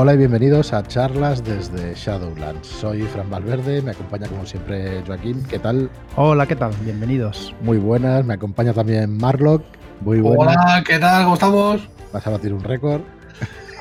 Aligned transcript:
Hola 0.00 0.14
y 0.14 0.16
bienvenidos 0.16 0.72
a 0.72 0.84
charlas 0.84 1.42
desde 1.42 1.92
Shadowlands. 1.92 2.68
Soy 2.68 3.02
Fran 3.02 3.28
Valverde, 3.28 3.82
me 3.82 3.90
acompaña 3.90 4.28
como 4.28 4.46
siempre 4.46 5.02
Joaquín. 5.04 5.42
¿Qué 5.50 5.58
tal? 5.58 5.90
Hola, 6.14 6.46
¿qué 6.46 6.54
tal? 6.54 6.70
Bienvenidos. 6.84 7.52
Muy 7.62 7.78
buenas, 7.78 8.24
me 8.24 8.34
acompaña 8.34 8.72
también 8.72 9.18
Marlock. 9.18 9.64
Muy 10.02 10.20
buenas. 10.20 10.56
Hola, 10.56 10.84
¿qué 10.86 11.00
tal? 11.00 11.24
¿Cómo 11.24 11.34
estamos? 11.34 11.88
Vas 12.12 12.24
a 12.24 12.30
batir 12.30 12.54
un 12.54 12.62
récord. 12.62 13.00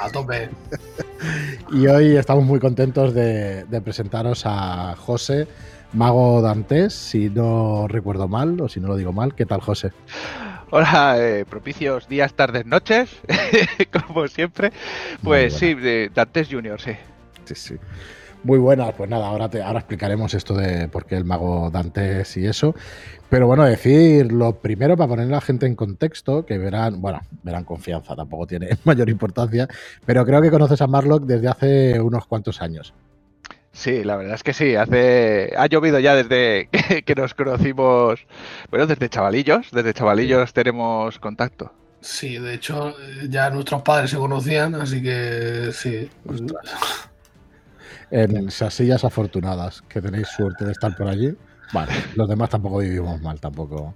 A 0.01 0.09
tope. 0.09 0.49
y 1.71 1.85
hoy 1.85 2.17
estamos 2.17 2.43
muy 2.43 2.59
contentos 2.59 3.13
de, 3.13 3.65
de 3.65 3.81
presentaros 3.81 4.41
a 4.47 4.95
José, 4.95 5.47
Mago 5.93 6.41
Dantes, 6.41 6.95
si 6.95 7.29
no 7.29 7.87
recuerdo 7.87 8.27
mal 8.27 8.59
o 8.59 8.67
si 8.67 8.79
no 8.79 8.87
lo 8.87 8.95
digo 8.95 9.13
mal. 9.13 9.35
¿Qué 9.35 9.45
tal, 9.45 9.61
José? 9.61 9.91
Hola, 10.69 11.15
eh, 11.17 11.45
propicios 11.45 12.09
días, 12.09 12.33
tardes, 12.33 12.65
noches, 12.65 13.09
como 14.05 14.27
siempre. 14.27 14.73
Pues 15.23 15.53
sí, 15.53 15.73
de 15.73 16.11
Dantes 16.13 16.49
Junior, 16.51 16.81
sí. 16.81 16.91
Sí, 17.45 17.55
sí. 17.55 17.75
Muy 18.43 18.59
buenas, 18.59 18.93
pues 18.93 19.09
nada, 19.09 19.27
ahora, 19.27 19.49
te, 19.49 19.61
ahora 19.61 19.79
explicaremos 19.79 20.33
esto 20.33 20.53
de 20.55 20.89
por 20.89 21.05
qué 21.05 21.15
el 21.15 21.23
mago 21.23 21.69
Dantes 21.71 22.35
y 22.35 22.45
eso. 22.45 22.75
Pero 23.29 23.47
bueno, 23.47 23.63
decir 23.63 24.29
lo 24.33 24.59
primero 24.59 24.97
para 24.97 25.07
poner 25.07 25.27
a 25.27 25.31
la 25.31 25.41
gente 25.41 25.65
en 25.67 25.75
contexto, 25.75 26.45
que 26.45 26.57
verán, 26.57 27.01
bueno, 27.01 27.21
verán 27.43 27.63
confianza, 27.63 28.13
tampoco 28.17 28.45
tiene 28.45 28.69
mayor 28.83 29.09
importancia, 29.09 29.69
pero 30.05 30.25
creo 30.25 30.41
que 30.41 30.51
conoces 30.51 30.81
a 30.81 30.87
Marlock 30.87 31.23
desde 31.23 31.47
hace 31.47 32.01
unos 32.01 32.27
cuantos 32.27 32.61
años. 32.61 32.93
Sí, 33.77 34.03
la 34.03 34.15
verdad 34.15 34.33
es 34.33 34.41
que 34.41 34.53
sí. 34.53 34.73
Hace 34.73 35.53
ha 35.55 35.67
llovido 35.67 35.99
ya 35.99 36.15
desde 36.15 36.67
que, 37.05 37.15
nos 37.15 37.35
conocimos, 37.35 38.25
bueno, 38.71 38.87
desde 38.87 39.07
chavalillos, 39.07 39.69
desde 39.71 39.93
chavalillos 39.93 40.51
tenemos 40.51 41.19
contacto. 41.19 41.71
Sí, 42.01 42.39
de 42.39 42.55
hecho 42.55 42.95
ya 43.29 43.51
nuestros 43.51 43.83
padres 43.83 44.09
se 44.09 44.17
conocían, 44.17 44.73
así 44.73 45.03
que 45.03 45.69
sí. 45.73 46.09
En 48.09 48.47
esas 48.47 48.73
sillas 48.73 49.03
afortunadas, 49.03 49.83
que 49.83 50.01
tenéis 50.01 50.27
suerte 50.29 50.65
de 50.65 50.71
estar 50.71 50.95
por 50.95 51.07
allí. 51.07 51.35
Vale, 51.71 51.91
los 52.15 52.27
demás 52.27 52.49
tampoco 52.49 52.79
vivimos 52.79 53.21
mal, 53.21 53.39
tampoco. 53.39 53.93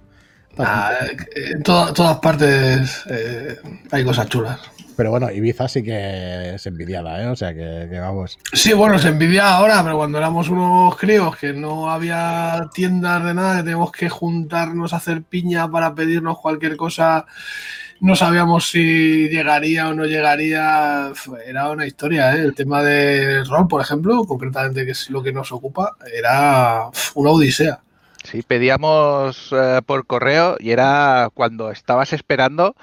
Ah, 0.58 0.92
en 1.34 1.62
todas 1.62 2.18
partes 2.18 3.04
eh, 3.08 3.56
hay 3.90 4.04
cosas 4.04 4.28
chulas. 4.28 4.60
Pero 4.96 5.10
bueno, 5.10 5.30
Ibiza 5.30 5.68
sí 5.68 5.82
que 5.82 6.54
es 6.54 6.66
envidiada, 6.66 7.22
¿eh? 7.22 7.26
O 7.26 7.36
sea 7.36 7.54
que, 7.54 7.88
vamos. 7.98 8.38
Sí, 8.52 8.72
bueno, 8.72 8.98
se 8.98 9.08
envidia 9.08 9.54
ahora, 9.54 9.82
pero 9.82 9.96
cuando 9.96 10.18
éramos 10.18 10.48
unos 10.48 10.96
críos 10.96 11.36
que 11.36 11.52
no 11.52 11.90
había 11.90 12.68
tiendas 12.74 13.24
de 13.24 13.34
nada, 13.34 13.56
que 13.56 13.62
teníamos 13.62 13.92
que 13.92 14.08
juntarnos 14.08 14.92
a 14.92 14.96
hacer 14.96 15.22
piña 15.22 15.70
para 15.70 15.94
pedirnos 15.94 16.38
cualquier 16.38 16.76
cosa, 16.76 17.24
no 18.00 18.16
sabíamos 18.16 18.68
si 18.68 19.28
llegaría 19.28 19.88
o 19.88 19.94
no 19.94 20.04
llegaría. 20.04 21.12
Era 21.46 21.70
una 21.70 21.86
historia, 21.86 22.36
¿eh? 22.36 22.40
El 22.40 22.54
tema 22.54 22.82
del 22.82 23.46
rol, 23.46 23.68
por 23.68 23.80
ejemplo, 23.80 24.24
concretamente, 24.24 24.84
que 24.84 24.92
es 24.92 25.08
lo 25.08 25.22
que 25.22 25.32
nos 25.32 25.52
ocupa, 25.52 25.96
era 26.14 26.90
una 27.14 27.30
odisea. 27.30 27.80
Sí, 28.24 28.42
pedíamos 28.42 29.50
eh, 29.52 29.80
por 29.84 30.06
correo 30.06 30.56
y 30.58 30.70
era 30.70 31.28
cuando 31.34 31.70
estabas 31.70 32.12
esperando, 32.12 32.76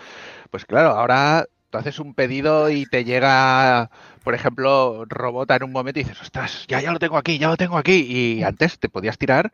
pues 0.52 0.66
claro, 0.66 0.90
ahora 0.90 1.46
tú 1.70 1.78
haces 1.78 2.00
un 2.00 2.14
pedido 2.14 2.70
y 2.70 2.86
te 2.86 3.06
llega, 3.06 3.90
por 4.24 4.36
ejemplo, 4.36 5.06
Robota 5.08 5.56
en 5.56 5.64
un 5.64 5.72
momento 5.72 6.00
y 6.00 6.04
dices, 6.04 6.22
ostras, 6.22 6.66
ya, 6.68 6.82
ya 6.82 6.92
lo 6.92 7.00
tengo 7.00 7.18
aquí, 7.18 7.38
ya 7.38 7.48
lo 7.48 7.58
tengo 7.58 7.78
aquí. 7.78 8.06
Y 8.08 8.44
antes 8.44 8.80
te 8.80 8.90
podías 8.90 9.18
tirar 9.18 9.52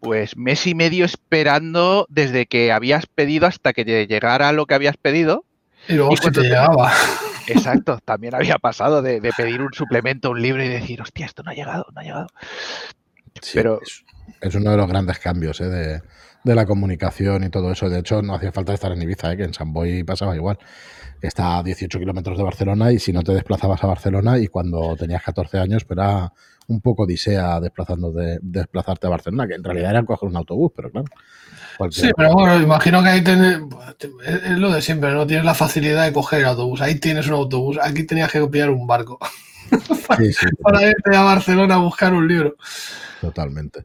pues 0.00 0.36
mes 0.36 0.64
y 0.68 0.76
medio 0.76 1.04
esperando 1.04 2.06
desde 2.08 2.46
que 2.46 2.70
habías 2.70 3.06
pedido 3.06 3.46
hasta 3.46 3.72
que 3.72 3.84
llegara 3.84 4.52
lo 4.52 4.66
que 4.66 4.74
habías 4.74 4.96
pedido. 4.96 5.44
Y 5.88 5.94
luego 5.94 6.16
se 6.16 6.30
te 6.30 6.42
llegaba. 6.42 6.92
Exacto, 7.48 7.98
también 8.04 8.34
había 8.34 8.58
pasado 8.58 9.00
de, 9.00 9.20
pedir 9.36 9.62
un 9.62 9.72
suplemento, 9.72 10.30
un 10.30 10.42
libro 10.42 10.62
y 10.62 10.68
decir, 10.68 11.00
hostia, 11.00 11.24
esto 11.24 11.42
no 11.42 11.50
ha 11.50 11.54
llegado, 11.54 11.86
no 11.94 12.00
ha 12.00 12.04
llegado. 12.04 12.26
Pero 13.54 13.80
es, 13.82 14.04
uno 14.54 14.70
de 14.70 14.76
los 14.76 14.88
grandes 14.88 15.18
cambios 15.18 15.60
¿eh? 15.60 15.68
de, 15.68 16.02
de, 16.44 16.54
la 16.54 16.66
comunicación 16.66 17.44
y 17.44 17.50
todo 17.50 17.72
eso. 17.72 17.88
De 17.88 18.00
hecho, 18.00 18.22
no 18.22 18.34
hacía 18.34 18.52
falta 18.52 18.74
estar 18.74 18.92
en 18.92 19.02
Ibiza, 19.02 19.32
¿eh? 19.32 19.36
que 19.36 19.44
en 19.44 19.54
San 19.54 19.72
Boy 19.72 20.04
pasaba 20.04 20.34
igual 20.36 20.58
está 21.20 21.58
a 21.58 21.62
18 21.62 21.98
kilómetros 21.98 22.38
de 22.38 22.44
Barcelona 22.44 22.92
y 22.92 22.98
si 22.98 23.12
no 23.12 23.22
te 23.22 23.32
desplazabas 23.32 23.82
a 23.82 23.86
Barcelona 23.86 24.38
y 24.38 24.46
cuando 24.48 24.96
tenías 24.96 25.22
14 25.22 25.58
años, 25.58 25.84
pues 25.84 25.98
era 25.98 26.32
un 26.68 26.80
poco 26.80 27.06
disea 27.06 27.60
desplazando 27.60 28.12
de, 28.12 28.38
desplazarte 28.42 29.06
a 29.06 29.10
Barcelona, 29.10 29.48
que 29.48 29.54
en 29.54 29.64
realidad 29.64 29.90
era 29.90 30.04
coger 30.04 30.28
un 30.28 30.36
autobús, 30.36 30.72
pero 30.76 30.90
claro. 30.90 31.06
Sí, 31.90 32.10
pero 32.16 32.34
bueno, 32.34 32.60
imagino 32.60 33.02
que 33.02 33.08
ahí 33.08 33.22
tenés, 33.22 33.60
es 34.24 34.58
lo 34.58 34.70
de 34.70 34.82
siempre, 34.82 35.12
no 35.12 35.26
tienes 35.26 35.44
la 35.44 35.54
facilidad 35.54 36.04
de 36.04 36.12
coger 36.12 36.40
el 36.40 36.46
autobús, 36.46 36.80
ahí 36.80 36.96
tienes 36.96 37.26
un 37.28 37.34
autobús, 37.34 37.78
aquí 37.82 38.04
tenías 38.04 38.30
que 38.30 38.40
copiar 38.40 38.70
un 38.70 38.86
barco 38.86 39.18
para, 40.62 40.88
irte 40.88 41.16
a 41.16 41.22
Barcelona 41.22 41.74
a 41.76 41.78
buscar 41.78 42.12
un 42.12 42.26
libro. 42.26 42.56
Totalmente. 43.20 43.84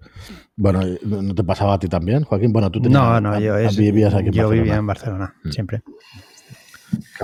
Bueno, 0.55 0.81
¿no 1.03 1.33
te 1.33 1.43
pasaba 1.43 1.73
a 1.73 1.79
ti 1.79 1.87
también, 1.87 2.23
Joaquín? 2.23 2.53
Bueno, 2.53 2.69
tú 2.71 2.81
tenías, 2.81 3.01
No, 3.01 3.21
no, 3.21 3.39
yo, 3.39 3.55
vivías 3.77 4.13
aquí 4.13 4.29
yo 4.31 4.49
vivía 4.49 4.75
en 4.75 4.87
Barcelona, 4.87 5.35
mm. 5.43 5.51
siempre. 5.51 5.83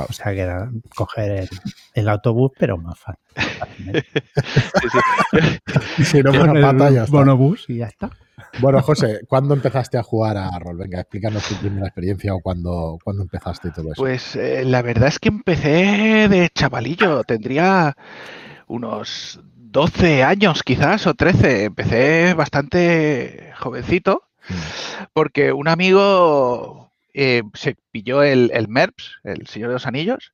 O 0.08 0.14
sea, 0.14 0.34
que 0.34 0.42
era 0.42 0.72
coger 0.96 1.48
el, 1.94 2.10
autobús, 2.10 2.52
pero 2.58 2.78
más 2.78 2.98
fácil. 2.98 3.24
si 6.04 6.24
no, 6.24 6.32
pues 6.32 7.10
bonobús 7.10 7.66
y 7.70 7.78
ya 7.78 7.88
está. 7.88 8.10
Bueno, 8.62 8.82
José, 8.82 9.22
¿cuándo 9.28 9.54
empezaste 9.54 9.98
a 9.98 10.04
jugar 10.04 10.38
a 10.38 10.58
rol? 10.60 10.78
Venga, 10.78 11.00
explícanos 11.00 11.48
tu 11.48 11.56
primera 11.56 11.88
experiencia 11.88 12.34
o 12.34 12.42
cuándo, 12.42 12.98
cuándo 13.04 13.24
empezaste 13.24 13.70
y 13.70 13.72
todo 13.72 13.94
eso. 13.94 14.02
Pues 14.02 14.36
eh, 14.36 14.64
la 14.66 14.82
verdad 14.82 15.08
es 15.08 15.20
que 15.20 15.30
empecé 15.30 16.28
de 16.30 16.50
chavalillo, 16.54 17.24
tendría 17.24 17.96
unos 18.68 19.40
12 19.56 20.24
años 20.24 20.64
quizás 20.64 21.08
o 21.08 21.14
13. 21.14 21.66
Empecé 21.66 22.34
bastante 22.34 23.54
jovencito 23.60 24.24
mm. 24.50 25.04
porque 25.14 25.54
un 25.54 25.68
amigo 25.68 26.92
eh, 27.14 27.44
se 27.54 27.78
pilló 27.92 28.24
el, 28.24 28.52
el, 28.54 28.68
MERPS, 28.68 29.20
el 29.24 29.48
Señor 29.48 29.70
de 29.70 29.74
los 29.76 29.88
Anillos, 29.88 30.34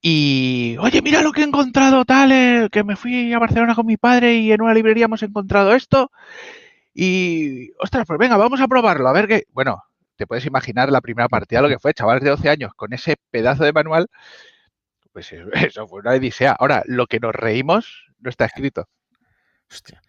y, 0.00 0.76
oye, 0.80 1.02
mira 1.02 1.22
lo 1.22 1.32
que 1.32 1.40
he 1.40 1.44
encontrado, 1.44 2.04
tal, 2.04 2.30
eh, 2.30 2.68
que 2.70 2.84
me 2.84 2.94
fui 2.94 3.32
a 3.32 3.38
Barcelona 3.38 3.74
con 3.74 3.86
mi 3.86 3.96
padre 3.96 4.36
y 4.36 4.52
en 4.52 4.62
una 4.62 4.74
librería 4.74 5.06
hemos 5.06 5.22
encontrado 5.22 5.74
esto. 5.74 6.12
Y, 7.00 7.70
ostras, 7.78 8.06
pues 8.08 8.18
venga, 8.18 8.36
vamos 8.36 8.60
a 8.60 8.66
probarlo, 8.66 9.08
a 9.08 9.12
ver 9.12 9.28
qué. 9.28 9.44
Bueno, 9.52 9.84
te 10.16 10.26
puedes 10.26 10.44
imaginar 10.46 10.90
la 10.90 11.00
primera 11.00 11.28
partida, 11.28 11.62
lo 11.62 11.68
que 11.68 11.78
fue, 11.78 11.94
chavales 11.94 12.24
de 12.24 12.30
12 12.30 12.48
años, 12.48 12.72
con 12.74 12.92
ese 12.92 13.14
pedazo 13.30 13.62
de 13.62 13.72
manual, 13.72 14.08
pues 15.12 15.32
eso 15.52 15.86
fue 15.86 16.00
una 16.00 16.10
odisea. 16.10 16.56
Ahora, 16.58 16.82
lo 16.86 17.06
que 17.06 17.20
nos 17.20 17.32
reímos 17.32 18.08
no 18.18 18.28
está 18.28 18.46
escrito. 18.46 18.88
Hostia. 19.70 20.02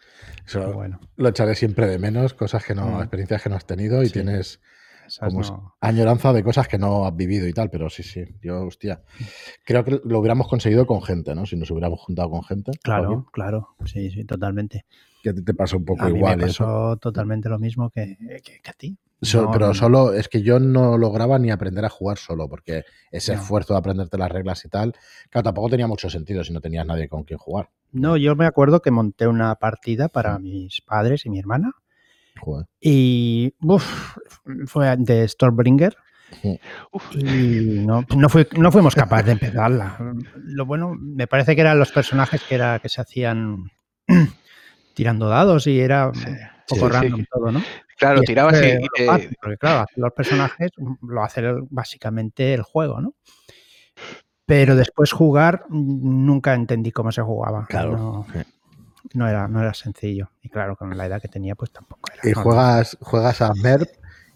Eso 0.43 0.73
bueno. 0.73 0.99
lo 1.15 1.29
echaré 1.29 1.53
siempre 1.53 1.85
de 1.85 1.99
menos, 1.99 2.33
cosas 2.33 2.65
que 2.65 2.73
no, 2.73 2.87
mm. 2.87 3.01
experiencias 3.01 3.43
que 3.43 3.49
no 3.49 3.55
has 3.55 3.67
tenido 3.67 4.01
y 4.01 4.09
tienes 4.09 4.59
como 5.19 5.75
añoranza 5.81 6.33
de 6.33 6.43
cosas 6.43 6.67
que 6.67 6.79
no 6.79 7.05
has 7.05 7.15
vivido 7.15 7.47
y 7.47 7.53
tal, 7.53 7.69
pero 7.69 7.91
sí, 7.91 8.01
sí, 8.01 8.25
yo, 8.41 8.65
hostia, 8.65 9.03
creo 9.63 9.83
que 9.83 10.01
lo 10.03 10.17
hubiéramos 10.17 10.47
conseguido 10.47 10.87
con 10.87 11.03
gente, 11.03 11.35
¿no? 11.35 11.45
Si 11.45 11.55
nos 11.55 11.69
hubiéramos 11.69 11.99
juntado 11.99 12.31
con 12.31 12.43
gente. 12.43 12.71
Claro, 12.81 13.27
claro, 13.31 13.75
sí, 13.85 14.09
sí, 14.09 14.25
totalmente. 14.25 14.85
Que 15.21 15.33
te, 15.33 15.53
pasó 15.53 15.77
un 15.77 15.85
poco 15.85 16.07
igual. 16.07 16.37
me 16.37 16.47
pasó 16.47 16.97
totalmente 16.97 17.49
lo 17.49 17.59
mismo 17.59 17.89
que, 17.89 18.17
a 18.65 18.73
ti. 18.73 18.97
pero 19.51 19.73
solo 19.73 20.13
es 20.13 20.29
que 20.29 20.41
yo 20.41 20.59
no 20.59 20.97
lograba 20.97 21.37
ni 21.39 21.51
aprender 21.51 21.83
a 21.83 21.89
jugar 21.89 22.17
solo, 22.17 22.47
porque 22.47 22.85
ese 23.11 23.33
esfuerzo 23.33 23.73
de 23.73 23.79
aprenderte 23.79 24.17
las 24.17 24.31
reglas 24.31 24.63
y 24.63 24.69
tal, 24.69 24.95
claro, 25.29 25.43
tampoco 25.43 25.69
tenía 25.69 25.87
mucho 25.87 26.09
sentido 26.09 26.43
si 26.43 26.53
no 26.53 26.61
tenías 26.61 26.85
nadie 26.85 27.09
con 27.09 27.23
quien 27.23 27.39
jugar. 27.39 27.69
No, 27.91 28.17
yo 28.17 28.35
me 28.35 28.45
acuerdo 28.45 28.81
que 28.81 28.91
monté 28.91 29.27
una 29.27 29.55
partida 29.55 30.07
para 30.07 30.39
mis 30.39 30.81
padres 30.81 31.25
y 31.25 31.29
mi 31.29 31.39
hermana 31.39 31.73
y 32.79 33.53
fue 34.65 34.95
de 34.97 35.27
Stormbringer. 35.27 35.95
Y 37.15 37.85
no, 37.85 38.05
no, 38.15 38.29
fuimos 38.71 38.95
capaces 38.95 39.25
de 39.25 39.31
empezarla. 39.33 39.97
Lo 40.35 40.65
bueno, 40.65 40.95
me 40.95 41.27
parece 41.27 41.55
que 41.55 41.61
eran 41.61 41.79
los 41.79 41.91
personajes 41.91 42.41
que, 42.43 42.55
era, 42.55 42.79
que 42.79 42.89
se 42.89 43.01
hacían 43.01 43.71
tirando 44.99 45.29
dados 45.29 45.65
y 45.65 45.79
era 45.79 46.09
un 46.09 46.37
poco 46.67 46.89
random 46.89 47.25
todo, 47.31 47.53
¿no? 47.53 47.63
Claro, 47.97 48.21
tirabas 48.21 48.61
y, 48.61 49.35
Porque 49.41 49.57
claro, 49.57 49.85
los 49.95 50.11
personajes 50.11 50.71
lo 51.01 51.23
hace 51.23 51.41
básicamente 51.69 52.53
el 52.53 52.63
juego, 52.63 52.99
¿no? 52.99 53.13
Pero 54.45 54.75
después 54.75 55.13
jugar 55.13 55.63
nunca 55.69 56.53
entendí 56.53 56.91
cómo 56.91 57.13
se 57.13 57.21
jugaba. 57.21 57.65
Claro 57.65 58.25
no 59.13 59.27
era, 59.27 59.47
no 59.47 59.61
era 59.61 59.73
sencillo. 59.73 60.31
Y 60.41 60.49
claro, 60.49 60.75
con 60.75 60.95
la 60.95 61.05
edad 61.05 61.21
que 61.21 61.27
tenía, 61.27 61.55
pues 61.55 61.71
tampoco 61.71 62.11
era. 62.13 62.29
Y 62.29 62.33
juegas, 62.33 62.97
juegas 63.01 63.41
a 63.41 63.53
MERP 63.53 63.89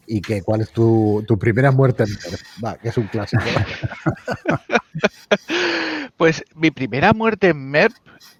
y 0.07 0.21
que 0.21 0.41
cuál 0.41 0.61
es 0.61 0.71
tu, 0.71 1.23
primera 1.39 1.71
muerte 1.71 2.03
en 2.03 2.09
MERP. 2.09 2.41
Va, 2.63 2.77
que 2.77 2.89
es 2.89 2.97
un 2.97 3.07
clásico. 3.07 3.43
pues 6.17 6.43
mi 6.55 6.71
primera 6.71 7.13
muerte 7.13 7.49
en 7.49 7.69
MERP 7.69 7.93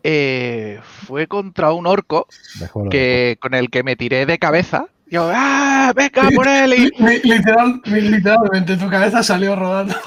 eh, 0.04 0.80
fue 0.84 1.28
contra 1.28 1.74
un 1.74 1.88
orco 1.88 2.28
que, 2.90 3.38
con 3.40 3.54
el 3.54 3.70
que 3.70 3.84
me 3.84 3.96
tiré 3.96 4.26
de 4.26 4.40
cabeza. 4.40 4.88
Yo, 5.08 5.30
¡ah! 5.34 5.94
¡Venga 5.96 6.30
por 6.36 6.48
él! 6.48 6.74
Y... 6.74 7.04
Literal, 7.28 7.82
literalmente 7.86 8.78
tu 8.78 8.90
cabeza 8.90 9.24
salió 9.24 9.56
rodando. 9.56 9.96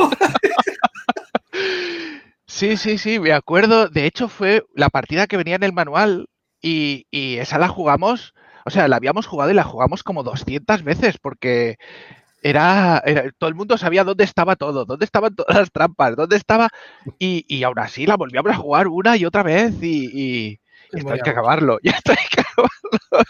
Sí, 2.57 2.79
sí, 2.79 2.97
sí, 2.97 3.21
me 3.21 3.35
acuerdo. 3.35 3.89
De 3.89 4.07
hecho, 4.07 4.31
fue 4.31 4.65
la 4.75 4.89
partida 4.89 5.27
que 5.27 5.37
venía 5.37 5.57
en 5.57 5.63
el 5.63 5.75
manual 5.75 6.31
y, 6.63 7.07
esa 7.13 7.59
la 7.59 7.69
jugamos, 7.69 8.33
o 8.67 8.71
sea, 8.71 8.89
la 8.89 8.97
habíamos 8.97 9.27
jugado 9.27 9.53
y 9.53 9.55
la 9.55 9.63
jugamos 9.63 10.03
como 10.03 10.25
200 10.25 10.83
veces 10.83 11.19
porque 11.19 11.77
era, 12.43 13.01
todo 13.39 13.49
el 13.49 13.55
mundo 13.55 13.79
sabía 13.79 14.03
dónde 14.03 14.25
estaba 14.25 14.57
todo, 14.57 14.85
dónde 14.85 15.05
estaban 15.05 15.37
todas 15.37 15.57
las 15.57 15.71
trampas, 15.71 16.17
dónde 16.17 16.37
estaba 16.37 16.69
y, 17.21 17.45
y 17.47 17.63
aún 17.63 17.79
así 17.79 18.07
la 18.07 18.17
volvíamos 18.17 18.51
a 18.51 18.57
jugar 18.57 18.89
una 18.89 19.17
y 19.17 19.25
otra 19.25 19.45
vez 19.45 19.81
y, 19.81 20.59
esto 20.93 21.13
hay 21.13 21.21
que 21.21 21.31
acabarlo, 21.31 21.79
ya 21.85 21.93
hay 21.93 22.17
que 22.29 22.41
acabarlo. 22.41 23.25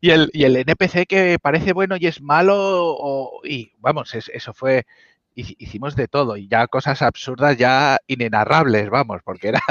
y, 0.00 0.10
el, 0.10 0.30
y 0.32 0.42
el 0.42 0.56
NPC 0.56 1.06
que 1.06 1.38
parece 1.40 1.72
bueno 1.72 1.96
y 1.96 2.08
es 2.08 2.20
malo, 2.20 3.30
y 3.44 3.74
vamos, 3.78 4.12
eso 4.12 4.52
fue, 4.54 4.86
hicimos 5.36 5.94
de 5.94 6.08
todo 6.08 6.36
y 6.36 6.48
ya 6.48 6.66
cosas 6.66 7.00
absurdas, 7.00 7.56
ya 7.56 7.98
inenarrables, 8.08 8.90
vamos, 8.90 9.20
porque 9.24 9.48
era 9.48 9.62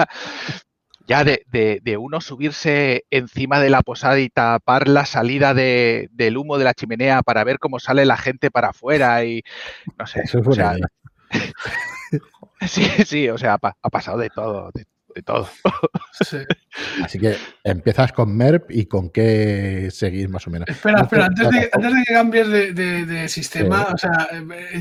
ya 1.08 1.24
de, 1.24 1.46
de, 1.52 1.98
uno 1.98 2.22
subirse 2.22 3.06
encima 3.12 3.60
de 3.60 3.70
la 3.70 3.82
posada 3.82 4.20
y 4.20 4.30
tapar 4.30 4.88
la 4.88 5.06
salida 5.06 5.54
de, 5.54 6.10
del 6.12 6.38
humo 6.38 6.58
de 6.58 6.66
la 6.66 6.74
chimenea 6.74 7.22
para 7.22 7.44
ver 7.44 7.60
cómo 7.60 7.80
sale 7.80 8.06
la 8.06 8.18
gente 8.18 8.52
para 8.52 8.70
afuera 8.70 9.24
y 9.24 9.44
no 9.98 10.08
sé. 10.08 10.22
Eso 10.22 10.40
o 10.44 10.54
sea, 10.54 10.76
sí, 12.68 12.86
sí, 13.06 13.30
o 13.30 13.38
sea, 13.38 13.58
ha, 13.62 13.90
pasado 13.90 14.18
de 14.18 14.30
todo, 14.30 14.72
de, 14.74 14.86
todo. 15.22 15.50
Así 17.04 17.20
que 17.20 17.38
empiezas 17.64 18.12
con 18.12 18.36
MERP 18.36 18.72
y 18.72 18.86
con 18.86 19.10
qué 19.10 19.90
seguir 19.92 20.30
más 20.30 20.48
o 20.48 20.52
menos. 20.52 20.68
Espera, 20.70 21.02
espera, 21.02 21.26
antes 21.26 21.50
de, 21.50 21.70
antes 21.72 21.94
de 21.94 22.04
que 22.06 22.14
cambies 22.14 22.50
de, 22.50 22.74
de 23.06 23.30
sistema, 23.30 23.88
o 23.94 23.98
sea, 23.98 24.30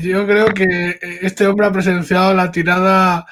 yo 0.01 0.25
creo 0.25 0.47
que 0.47 0.99
este 1.21 1.47
hombre 1.47 1.67
ha 1.67 1.71
presenciado 1.71 2.33
la 2.33 2.51
tirada 2.51 3.25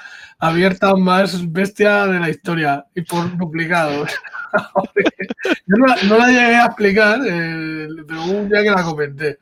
abierta 0.44 0.94
más 0.96 1.52
bestia 1.52 2.06
de 2.06 2.20
la 2.20 2.30
historia 2.30 2.86
y 2.94 3.02
por 3.02 3.38
duplicado. 3.38 4.06
Yo 5.66 5.76
no 6.08 6.18
la, 6.18 6.28
llegué 6.28 6.56
a 6.56 6.66
explicar, 6.66 7.20
eh, 7.26 7.88
pero 8.08 8.24
un 8.24 8.50
día 8.50 8.62
que 8.62 8.70
la 8.70 8.84
comenté. 8.84 9.40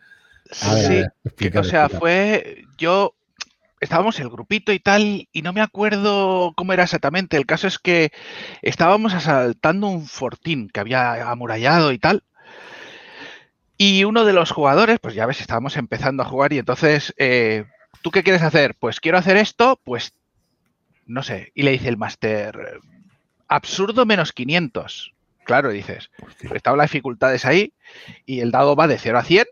Sí, 0.51 1.03
o 1.53 1.63
sea, 1.63 1.89
fue 1.89 2.63
yo 2.77 3.15
estábamos 3.81 4.19
el 4.19 4.29
grupito 4.29 4.71
y 4.71 4.79
tal, 4.79 5.27
y 5.33 5.41
no 5.41 5.51
me 5.53 5.61
acuerdo 5.61 6.53
cómo 6.55 6.71
era 6.71 6.83
exactamente. 6.83 7.35
El 7.35 7.47
caso 7.47 7.67
es 7.67 7.79
que 7.79 8.11
estábamos 8.61 9.13
asaltando 9.15 9.87
un 9.87 10.05
fortín 10.07 10.69
que 10.69 10.79
había 10.79 11.29
amurallado 11.29 11.91
y 11.91 11.97
tal. 11.97 12.23
Y 13.77 14.03
uno 14.03 14.23
de 14.23 14.33
los 14.33 14.51
jugadores, 14.51 14.99
pues 14.99 15.15
ya 15.15 15.25
ves, 15.25 15.41
estábamos 15.41 15.75
empezando 15.75 16.21
a 16.21 16.27
jugar 16.27 16.53
y 16.53 16.59
entonces, 16.59 17.13
eh, 17.17 17.65
¿tú 18.03 18.11
qué 18.11 18.21
quieres 18.21 18.43
hacer? 18.43 18.75
Pues 18.79 18.99
quiero 18.99 19.17
hacer 19.17 19.35
esto, 19.37 19.79
pues 19.83 20.13
no 21.07 21.23
sé. 21.23 21.51
Y 21.55 21.63
le 21.63 21.71
dice 21.71 21.89
el 21.89 21.97
máster, 21.97 22.79
absurdo 23.47 24.05
menos 24.05 24.31
500. 24.31 25.15
Claro, 25.43 25.71
dices, 25.71 26.11
están 26.53 26.77
las 26.77 26.91
dificultades 26.91 27.45
ahí 27.45 27.73
y 28.27 28.41
el 28.41 28.51
dado 28.51 28.75
va 28.75 28.87
de 28.87 28.99
0 28.99 29.17
a 29.17 29.23
100 29.23 29.45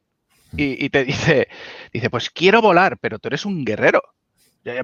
y, 0.55 0.85
y, 0.85 0.89
te 0.91 1.03
dice, 1.03 1.47
dice, 1.91 2.11
pues 2.11 2.29
quiero 2.29 2.61
volar, 2.61 2.99
pero 2.99 3.17
tú 3.17 3.29
eres 3.29 3.45
un 3.45 3.65
guerrero 3.65 4.03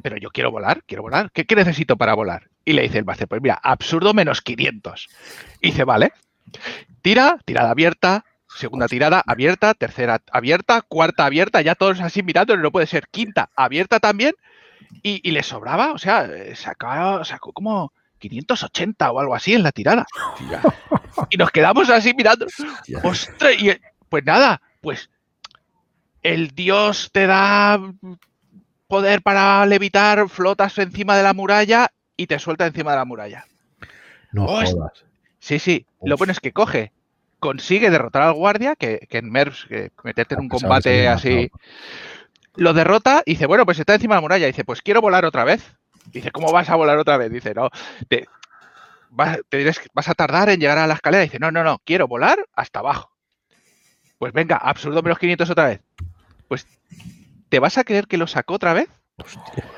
pero 0.01 0.17
yo 0.17 0.29
quiero 0.29 0.51
volar, 0.51 0.83
quiero 0.85 1.03
volar. 1.03 1.31
¿Qué, 1.31 1.45
necesito 1.55 1.97
para 1.97 2.13
volar? 2.13 2.49
Y 2.63 2.73
le 2.73 2.83
dice 2.83 2.99
el 2.99 3.05
máster, 3.05 3.27
pues 3.27 3.41
mira, 3.41 3.59
absurdo 3.61 4.13
menos 4.13 4.41
500. 4.41 5.07
Y 5.61 5.71
dice, 5.71 5.83
vale. 5.83 6.13
Tira, 7.01 7.39
tirada 7.45 7.71
abierta, 7.71 8.25
segunda 8.47 8.87
tirada 8.87 9.23
abierta, 9.25 9.73
tercera 9.73 10.21
abierta, 10.31 10.81
cuarta 10.81 11.25
abierta, 11.25 11.61
ya 11.61 11.75
todos 11.75 11.99
así 12.01 12.23
mirando, 12.23 12.55
no 12.57 12.71
puede 12.71 12.87
ser. 12.87 13.07
Quinta 13.09 13.49
abierta 13.55 13.99
también. 13.99 14.33
Y, 15.01 15.31
le 15.31 15.43
sobraba, 15.43 15.91
o 15.91 15.97
sea, 15.97 16.29
sacó, 16.55 17.23
sacó 17.25 17.51
como 17.51 17.91
580 18.19 19.11
o 19.11 19.19
algo 19.19 19.35
así 19.35 19.53
en 19.53 19.63
la 19.63 19.71
tirada. 19.71 20.05
Y 21.29 21.37
nos 21.37 21.49
quedamos 21.49 21.89
así 21.89 22.13
mirando. 22.13 22.45
Ostras, 23.03 23.53
y 23.57 23.71
pues 24.09 24.25
nada, 24.25 24.61
pues 24.81 25.09
el 26.21 26.49
dios 26.49 27.09
te 27.13 27.27
da 27.27 27.79
poder 28.87 29.21
para 29.21 29.65
levitar, 29.65 30.29
flotas 30.29 30.77
encima 30.77 31.17
de 31.17 31.23
la 31.23 31.33
muralla 31.33 31.89
y 32.17 32.27
te 32.27 32.39
suelta 32.39 32.65
encima 32.65 32.91
de 32.91 32.97
la 32.97 33.05
muralla. 33.05 33.45
No 34.31 34.47
jodas. 34.47 35.05
Sí, 35.39 35.59
sí. 35.59 35.85
Lo 36.01 36.17
bueno 36.17 36.31
es 36.31 36.39
que 36.39 36.51
coge, 36.51 36.91
consigue 37.39 37.89
derrotar 37.89 38.23
al 38.23 38.33
guardia, 38.33 38.75
que, 38.75 39.07
en 39.09 39.31
MERS, 39.31 39.67
meterte 40.03 40.35
en 40.35 40.41
un 40.41 40.49
combate 40.49 41.07
así, 41.07 41.51
lo 42.55 42.73
derrota 42.73 43.21
y 43.25 43.31
dice, 43.31 43.45
bueno, 43.45 43.65
pues 43.65 43.79
está 43.79 43.95
encima 43.95 44.15
de 44.15 44.17
la 44.17 44.21
muralla. 44.21 44.47
dice, 44.47 44.63
pues 44.63 44.81
quiero 44.81 45.01
volar 45.01 45.25
otra 45.25 45.43
vez. 45.43 45.75
dice, 46.11 46.31
¿cómo 46.31 46.51
vas 46.51 46.69
a 46.69 46.75
volar 46.75 46.97
otra 46.97 47.17
vez? 47.17 47.31
Dice, 47.31 47.53
no, 47.53 47.69
te, 48.07 48.27
vas, 49.09 49.39
vas 49.93 50.09
a 50.09 50.13
tardar 50.13 50.49
en 50.49 50.59
llegar 50.59 50.77
a 50.77 50.87
la 50.87 50.95
escalera. 50.95 51.23
dice, 51.23 51.39
no, 51.39 51.51
no, 51.51 51.63
no, 51.63 51.79
quiero 51.85 52.07
volar 52.07 52.45
hasta 52.53 52.79
abajo. 52.79 53.11
Pues 54.17 54.33
venga, 54.33 54.57
absurdo 54.57 55.01
menos 55.01 55.19
500 55.19 55.49
otra 55.49 55.67
vez. 55.67 55.81
Pues 56.47 56.65
¿te 57.50 57.59
vas 57.59 57.77
a 57.77 57.83
creer 57.83 58.07
que 58.07 58.18
lo 58.18 58.27
sacó 58.27 58.56
otra 58.56 58.74
vez? 58.74 58.89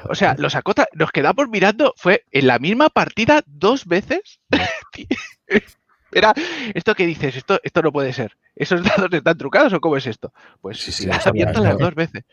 O 0.10 0.16
sea, 0.16 0.36
lo 0.38 0.50
sacó, 0.50 0.74
nos 0.94 1.12
quedamos 1.12 1.48
mirando, 1.50 1.94
fue 1.96 2.24
en 2.31 2.48
la 2.48 2.60
misma 2.60 2.90
partida 2.90 3.44
dos 3.46 3.86
veces. 3.86 4.40
Era 6.12 6.34
esto 6.74 6.96
que 6.96 7.06
dices, 7.06 7.36
esto, 7.36 7.60
esto 7.64 7.81
no 7.81 7.92
puede 7.92 8.14
ser. 8.14 8.38
¿Esos 8.56 8.81
dados 8.84 9.12
están 9.12 9.38
trucados 9.38 9.74
o 9.74 9.81
cómo 9.81 9.98
es 9.98 10.08
esto? 10.08 10.34
Pues 10.62 10.80
sí, 10.80 10.92
sí, 10.92 11.08
abierto 11.25 11.62
las 11.62 11.78
dos 11.78 11.94
veces. 11.94 12.24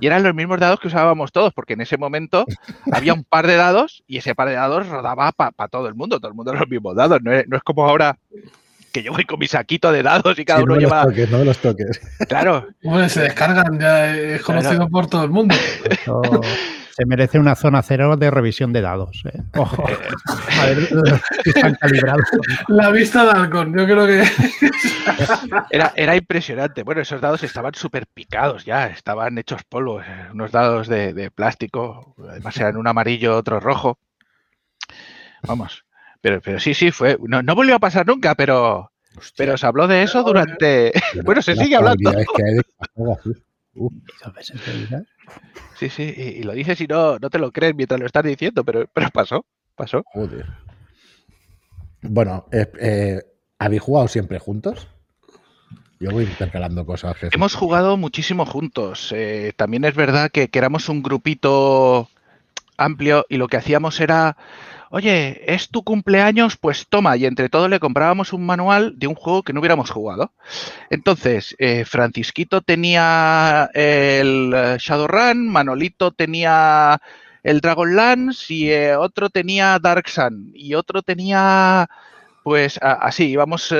Y 0.00 0.06
eran 0.06 0.22
los 0.22 0.34
mismos 0.34 0.58
dados 0.58 0.80
que 0.80 0.88
usábamos 0.88 1.32
todos, 1.32 1.52
porque 1.52 1.74
en 1.74 1.82
ese 1.82 1.98
momento 1.98 2.46
había 2.92 3.12
un 3.12 3.24
par 3.24 3.46
de 3.46 3.56
dados 3.56 4.02
y 4.06 4.18
ese 4.18 4.34
par 4.34 4.48
de 4.48 4.54
dados 4.54 4.88
rodaba 4.88 5.32
para 5.32 5.68
todo 5.68 5.88
el 5.88 5.94
mundo, 5.94 6.20
todo 6.20 6.28
el 6.28 6.34
mundo 6.34 6.54
los 6.54 6.68
mismos 6.68 6.96
dados. 6.96 7.20
No 7.22 7.32
es, 7.32 7.46
no 7.48 7.56
es 7.56 7.62
como 7.62 7.84
ahora 7.84 8.18
que 8.94 9.02
yo 9.02 9.12
voy 9.12 9.24
con 9.24 9.40
mi 9.40 9.48
saquito 9.48 9.90
de 9.90 10.04
dados 10.04 10.38
y 10.38 10.44
cada 10.44 10.62
uno 10.62 10.76
lleva. 10.76 11.02
Los 11.02 11.12
toques, 11.12 11.30
no 11.30 11.44
los 11.44 11.58
toques. 11.58 12.00
Claro. 12.28 12.68
Bueno, 12.84 13.08
se 13.08 13.22
descargan, 13.22 13.78
ya 13.80 14.14
es 14.16 14.40
conocido 14.42 14.88
por 14.88 15.08
todo 15.08 15.24
el 15.24 15.30
mundo. 15.30 15.56
se 16.96 17.04
merece 17.04 17.40
una 17.40 17.56
zona 17.56 17.82
cero 17.82 18.16
de 18.16 18.30
revisión 18.30 18.72
de 18.72 18.82
dados. 18.82 19.24
¿eh? 19.26 19.42
Ojo. 19.56 19.84
A 20.60 20.66
ver, 20.66 20.88
están 21.44 21.74
calibrados. 21.74 22.22
La 22.68 22.90
vista 22.90 23.24
de 23.24 23.30
halcón, 23.32 23.76
yo 23.76 23.84
creo 23.84 24.06
que. 24.06 24.22
Era, 25.70 25.92
era 25.96 26.14
impresionante. 26.14 26.84
Bueno, 26.84 27.00
esos 27.00 27.20
dados 27.20 27.42
estaban 27.42 27.74
súper 27.74 28.06
picados 28.06 28.64
ya, 28.64 28.86
estaban 28.86 29.36
hechos 29.38 29.64
polvo. 29.68 30.02
Eh, 30.02 30.28
unos 30.32 30.52
dados 30.52 30.86
de, 30.86 31.12
de 31.12 31.32
plástico, 31.32 32.14
además 32.30 32.56
eran 32.58 32.76
un 32.76 32.86
amarillo, 32.86 33.36
otro 33.36 33.58
rojo. 33.58 33.98
Vamos. 35.42 35.84
Pero, 36.24 36.40
pero 36.40 36.58
sí, 36.58 36.72
sí, 36.72 36.90
fue. 36.90 37.18
No, 37.28 37.42
no 37.42 37.54
volvió 37.54 37.74
a 37.74 37.78
pasar 37.78 38.06
nunca, 38.06 38.34
pero. 38.34 38.90
Pero 39.36 39.58
se 39.58 39.66
habló 39.66 39.86
de 39.86 40.02
eso 40.02 40.22
durante. 40.22 40.90
bueno, 41.22 41.42
se 41.42 41.54
sigue 41.54 41.76
hablando. 41.76 42.12
Sí, 45.76 45.88
sí, 45.88 46.02
y, 46.16 46.42
lo 46.44 46.52
dices 46.52 46.80
y 46.80 46.86
no, 46.86 47.18
no 47.18 47.28
te 47.28 47.38
lo 47.38 47.50
crees 47.50 47.74
mientras 47.74 47.98
lo 47.98 48.06
estás 48.06 48.22
diciendo, 48.22 48.62
pero, 48.62 48.86
pero 48.92 49.10
pasó, 49.10 49.44
pasó. 49.74 50.04
Joder. 50.12 50.46
Bueno, 52.02 52.46
eh, 52.52 52.70
eh, 52.78 53.20
¿habéis 53.58 53.82
jugado 53.82 54.06
siempre 54.06 54.38
juntos? 54.38 54.86
Yo 55.98 56.12
voy 56.12 56.24
intercalando 56.24 56.86
cosas. 56.86 57.16
Hemos 57.32 57.56
jugado 57.56 57.96
muchísimo 57.96 58.46
juntos. 58.46 59.12
Eh, 59.12 59.52
también 59.56 59.84
es 59.84 59.96
verdad 59.96 60.30
que, 60.30 60.48
que 60.48 60.58
éramos 60.58 60.88
un 60.88 61.02
grupito 61.02 62.08
amplio 62.76 63.26
y 63.28 63.36
lo 63.36 63.48
que 63.48 63.56
hacíamos 63.56 64.00
era 64.00 64.36
oye, 64.94 65.42
es 65.52 65.70
tu 65.70 65.82
cumpleaños, 65.82 66.56
pues 66.56 66.86
toma, 66.88 67.16
y 67.16 67.26
entre 67.26 67.48
todos 67.48 67.68
le 67.68 67.80
comprábamos 67.80 68.32
un 68.32 68.46
manual 68.46 68.96
de 68.96 69.08
un 69.08 69.16
juego 69.16 69.42
que 69.42 69.52
no 69.52 69.58
hubiéramos 69.58 69.90
jugado. 69.90 70.32
Entonces, 70.88 71.56
eh, 71.58 71.84
Francisquito 71.84 72.60
tenía 72.60 73.68
el 73.74 74.52
eh, 74.54 74.76
Shadowrun, 74.78 75.48
Manolito 75.48 76.12
tenía 76.12 77.00
el 77.42 77.60
Dragonlance 77.60 78.54
y 78.54 78.70
eh, 78.70 78.94
otro 78.94 79.30
tenía 79.30 79.80
Dark 79.80 80.08
Sun 80.08 80.52
y 80.54 80.74
otro 80.74 81.02
tenía, 81.02 81.88
pues 82.44 82.78
así, 82.80 83.30
íbamos... 83.30 83.74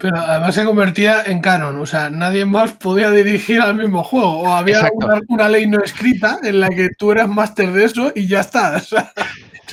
Pero 0.00 0.16
además 0.16 0.54
se 0.54 0.64
convertía 0.64 1.22
en 1.24 1.40
canon, 1.40 1.78
o 1.78 1.86
sea, 1.86 2.10
nadie 2.10 2.44
más 2.44 2.72
podía 2.72 3.10
dirigir 3.10 3.60
al 3.60 3.74
mismo 3.74 4.02
juego. 4.02 4.40
O 4.40 4.48
había 4.48 4.88
una, 5.28 5.48
ley 5.48 5.66
no 5.66 5.82
escrita 5.82 6.38
en 6.42 6.60
la 6.60 6.68
que 6.68 6.90
tú 6.98 7.12
eras 7.12 7.28
máster 7.28 7.72
de 7.72 7.84
eso 7.84 8.12
y 8.14 8.26
ya 8.26 8.40
está. 8.40 8.76
O 8.76 8.80
sea, 8.80 9.12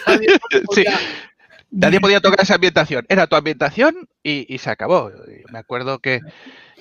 Nadie 1.72 2.02
podía, 2.02 2.20
tocar 2.20 2.42
esa 2.42 2.56
ambientación. 2.56 3.06
Era 3.08 3.28
tu 3.28 3.36
ambientación 3.38 4.10
y, 4.22 4.58
se 4.58 4.70
acabó. 4.70 5.10
Me 5.52 5.60
acuerdo 5.60 6.00
que, 6.00 6.20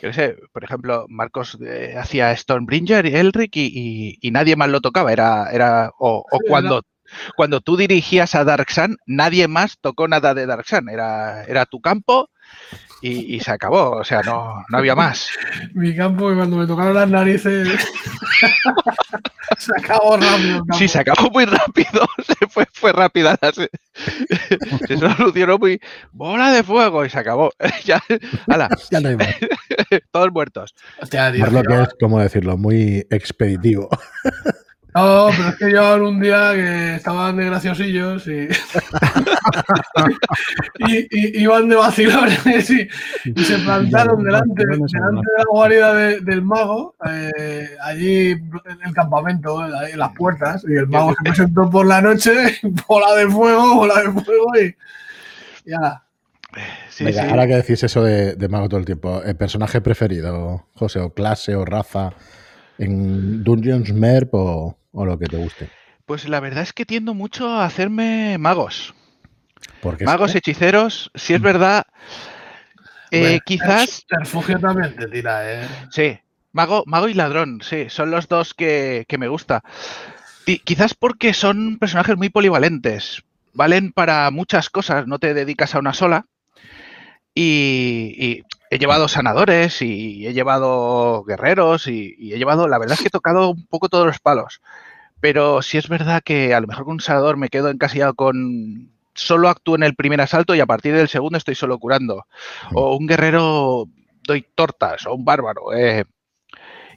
yo 0.02 0.12
sé, 0.12 0.36
por 0.52 0.64
ejemplo, 0.64 1.06
Marcos 1.08 1.56
eh, 1.64 1.94
hacía 1.96 2.36
Stormbringer 2.36 3.06
y 3.06 3.14
Elric 3.14 3.52
y, 3.56 4.30
nadie 4.32 4.56
más 4.56 4.68
lo 4.68 4.80
tocaba. 4.80 5.12
Era, 5.12 5.48
era 5.52 5.92
o, 5.98 6.24
cuando, 6.48 6.82
cuando 7.36 7.60
tú 7.60 7.76
dirigías 7.76 8.34
a 8.34 8.42
Dark 8.42 8.68
Sun, 8.70 8.96
nadie 9.06 9.46
más 9.46 9.78
tocó 9.80 10.08
nada 10.08 10.34
de 10.34 10.46
Dark 10.46 10.66
Sun. 10.66 10.88
Era, 10.88 11.44
era 11.44 11.66
tu 11.66 11.80
campo 11.80 12.28
y, 13.02 13.40
se 13.40 13.50
acabó, 13.50 13.92
o 13.92 14.04
sea, 14.04 14.20
no, 14.22 14.64
no 14.68 14.78
había 14.78 14.94
más. 14.94 15.30
Mi 15.72 15.96
campo, 15.96 16.34
cuando 16.34 16.56
me 16.56 16.66
tocaron 16.66 16.94
las 16.94 17.08
narices, 17.08 17.68
se 19.58 19.72
acabó 19.78 20.16
rápido. 20.16 20.64
Sí, 20.74 20.86
se 20.86 20.98
acabó 21.00 21.30
muy 21.30 21.46
rápido, 21.46 22.06
se 22.26 22.46
fue, 22.48 22.66
fue 22.72 22.92
rápida, 22.92 23.38
se, 23.54 23.70
se, 24.86 24.98
solucionó 24.98 25.58
muy... 25.58 25.80
Bola 26.12 26.52
de 26.52 26.62
fuego 26.62 27.04
y 27.04 27.10
se 27.10 27.18
acabó. 27.18 27.50
ya, 27.84 28.02
ya 28.90 29.00
no 29.00 29.08
hay 29.08 29.16
más. 29.16 29.34
Todos 30.10 30.32
muertos. 30.32 30.74
Hostia, 31.00 31.30
lo 31.30 31.62
que 31.62 31.82
es, 31.82 31.88
como 31.98 32.20
decirlo, 32.20 32.58
muy 32.58 33.06
expeditivo. 33.10 33.88
No, 34.94 35.28
pero 35.36 35.48
es 35.50 35.56
que 35.56 35.66
llevaban 35.66 36.02
un 36.02 36.20
día 36.20 36.52
que 36.52 36.94
estaban 36.96 37.36
de 37.36 37.44
graciosillos 37.44 38.26
y, 38.26 38.48
y, 40.88 41.42
iban 41.42 41.68
de 41.68 41.76
vacilones 41.76 42.70
y, 42.70 42.88
se 43.44 43.58
plantaron 43.58 44.24
delante, 44.24 44.66
delante 44.66 44.96
de 44.96 45.38
la 45.38 45.44
guarida 45.48 45.94
del 45.94 46.42
mago, 46.42 46.96
eh, 47.06 47.70
allí 47.82 48.30
en 48.30 48.78
el 48.84 48.92
campamento, 48.92 49.64
en 49.64 49.98
las 49.98 50.12
puertas, 50.16 50.64
y 50.68 50.74
el 50.74 50.88
mago 50.88 51.10
se 51.10 51.22
presentó 51.24 51.70
por 51.70 51.86
la 51.86 52.00
noche, 52.00 52.32
bola 52.88 53.14
de 53.14 53.28
fuego, 53.28 53.76
bola 53.76 54.00
de 54.02 54.10
fuego 54.10 54.52
y 54.60 54.74
ya. 55.70 56.02
Ahora 57.30 57.46
que 57.46 57.54
decís 57.54 57.82
eso 57.84 58.02
de, 58.02 58.34
de, 58.34 58.48
mago 58.48 58.68
todo 58.68 58.80
el 58.80 58.86
tiempo, 58.86 59.22
¿el 59.22 59.36
personaje 59.36 59.80
preferido, 59.80 60.66
José, 60.74 60.98
o 60.98 61.14
clase 61.14 61.54
o 61.54 61.64
raza 61.64 62.12
en 62.80 63.44
Dungeons 63.44 63.92
Merp 63.92 64.34
o, 64.34 64.79
o 64.92 65.04
lo 65.04 65.18
que 65.18 65.26
te 65.26 65.36
guste? 65.36 65.70
Pues 66.06 66.28
la 66.28 66.40
verdad 66.40 66.62
es 66.62 66.72
que 66.72 66.86
tiendo 66.86 67.14
mucho 67.14 67.48
a 67.48 67.64
hacerme 67.64 68.36
magos. 68.38 68.94
magos, 70.04 70.34
hechiceros, 70.34 71.10
si 71.14 71.34
es 71.34 71.40
mm. 71.40 71.44
verdad, 71.44 71.86
eh, 73.10 73.40
quizás... 73.44 74.04
refugio 74.08 74.58
también 74.58 74.94
te 74.96 75.06
tira, 75.06 75.62
¿eh? 75.62 75.68
Sí, 75.90 76.18
mago, 76.52 76.84
mago 76.86 77.08
y 77.08 77.14
ladrón, 77.14 77.60
sí, 77.62 77.86
son 77.88 78.10
los 78.10 78.28
dos 78.28 78.54
que, 78.54 79.06
me 79.18 79.28
gusta. 79.28 79.62
quizás 80.64 80.94
porque 80.94 81.34
son 81.34 81.78
personajes 81.78 82.16
muy 82.16 82.28
polivalentes, 82.28 83.22
valen 83.52 83.92
para 83.92 84.30
muchas 84.30 84.70
cosas, 84.70 85.06
no 85.06 85.18
te 85.18 85.34
dedicas 85.34 85.74
a 85.74 85.78
una 85.78 85.94
sola. 85.94 86.26
Y, 87.34 88.42
he 88.70 88.78
llevado 88.78 89.08
sanadores 89.08 89.82
y 89.82 90.26
he 90.26 90.32
llevado 90.32 91.24
guerreros 91.24 91.86
y, 91.88 92.32
he 92.32 92.38
llevado, 92.38 92.68
la 92.68 92.78
verdad 92.78 92.94
es 92.94 93.00
que 93.00 93.08
he 93.08 93.10
tocado 93.10 93.50
un 93.50 93.66
poco 93.66 93.88
todos 93.88 94.06
los 94.06 94.18
palos. 94.20 94.60
Pero 95.20 95.62
sí 95.62 95.78
es 95.78 95.88
verdad 95.88 96.22
que 96.24 96.54
a 96.54 96.60
lo 96.60 96.66
mejor 96.66 96.84
con 96.84 96.94
un 96.94 97.00
sanador 97.00 97.36
me 97.36 97.48
quedo 97.48 97.68
encasillado 97.68 98.14
con 98.14 98.90
solo 99.14 99.48
actúo 99.48 99.74
en 99.74 99.82
el 99.82 99.94
primer 99.94 100.20
asalto 100.20 100.54
y 100.54 100.60
a 100.60 100.66
partir 100.66 100.94
del 100.94 101.08
segundo 101.08 101.36
estoy 101.36 101.54
solo 101.54 101.78
curando. 101.78 102.26
O 102.74 102.96
un 102.96 103.06
guerrero 103.06 103.86
doy 104.22 104.46
tortas, 104.54 105.06
o 105.06 105.14
un 105.14 105.24
bárbaro. 105.24 105.74
Eh. 105.74 106.04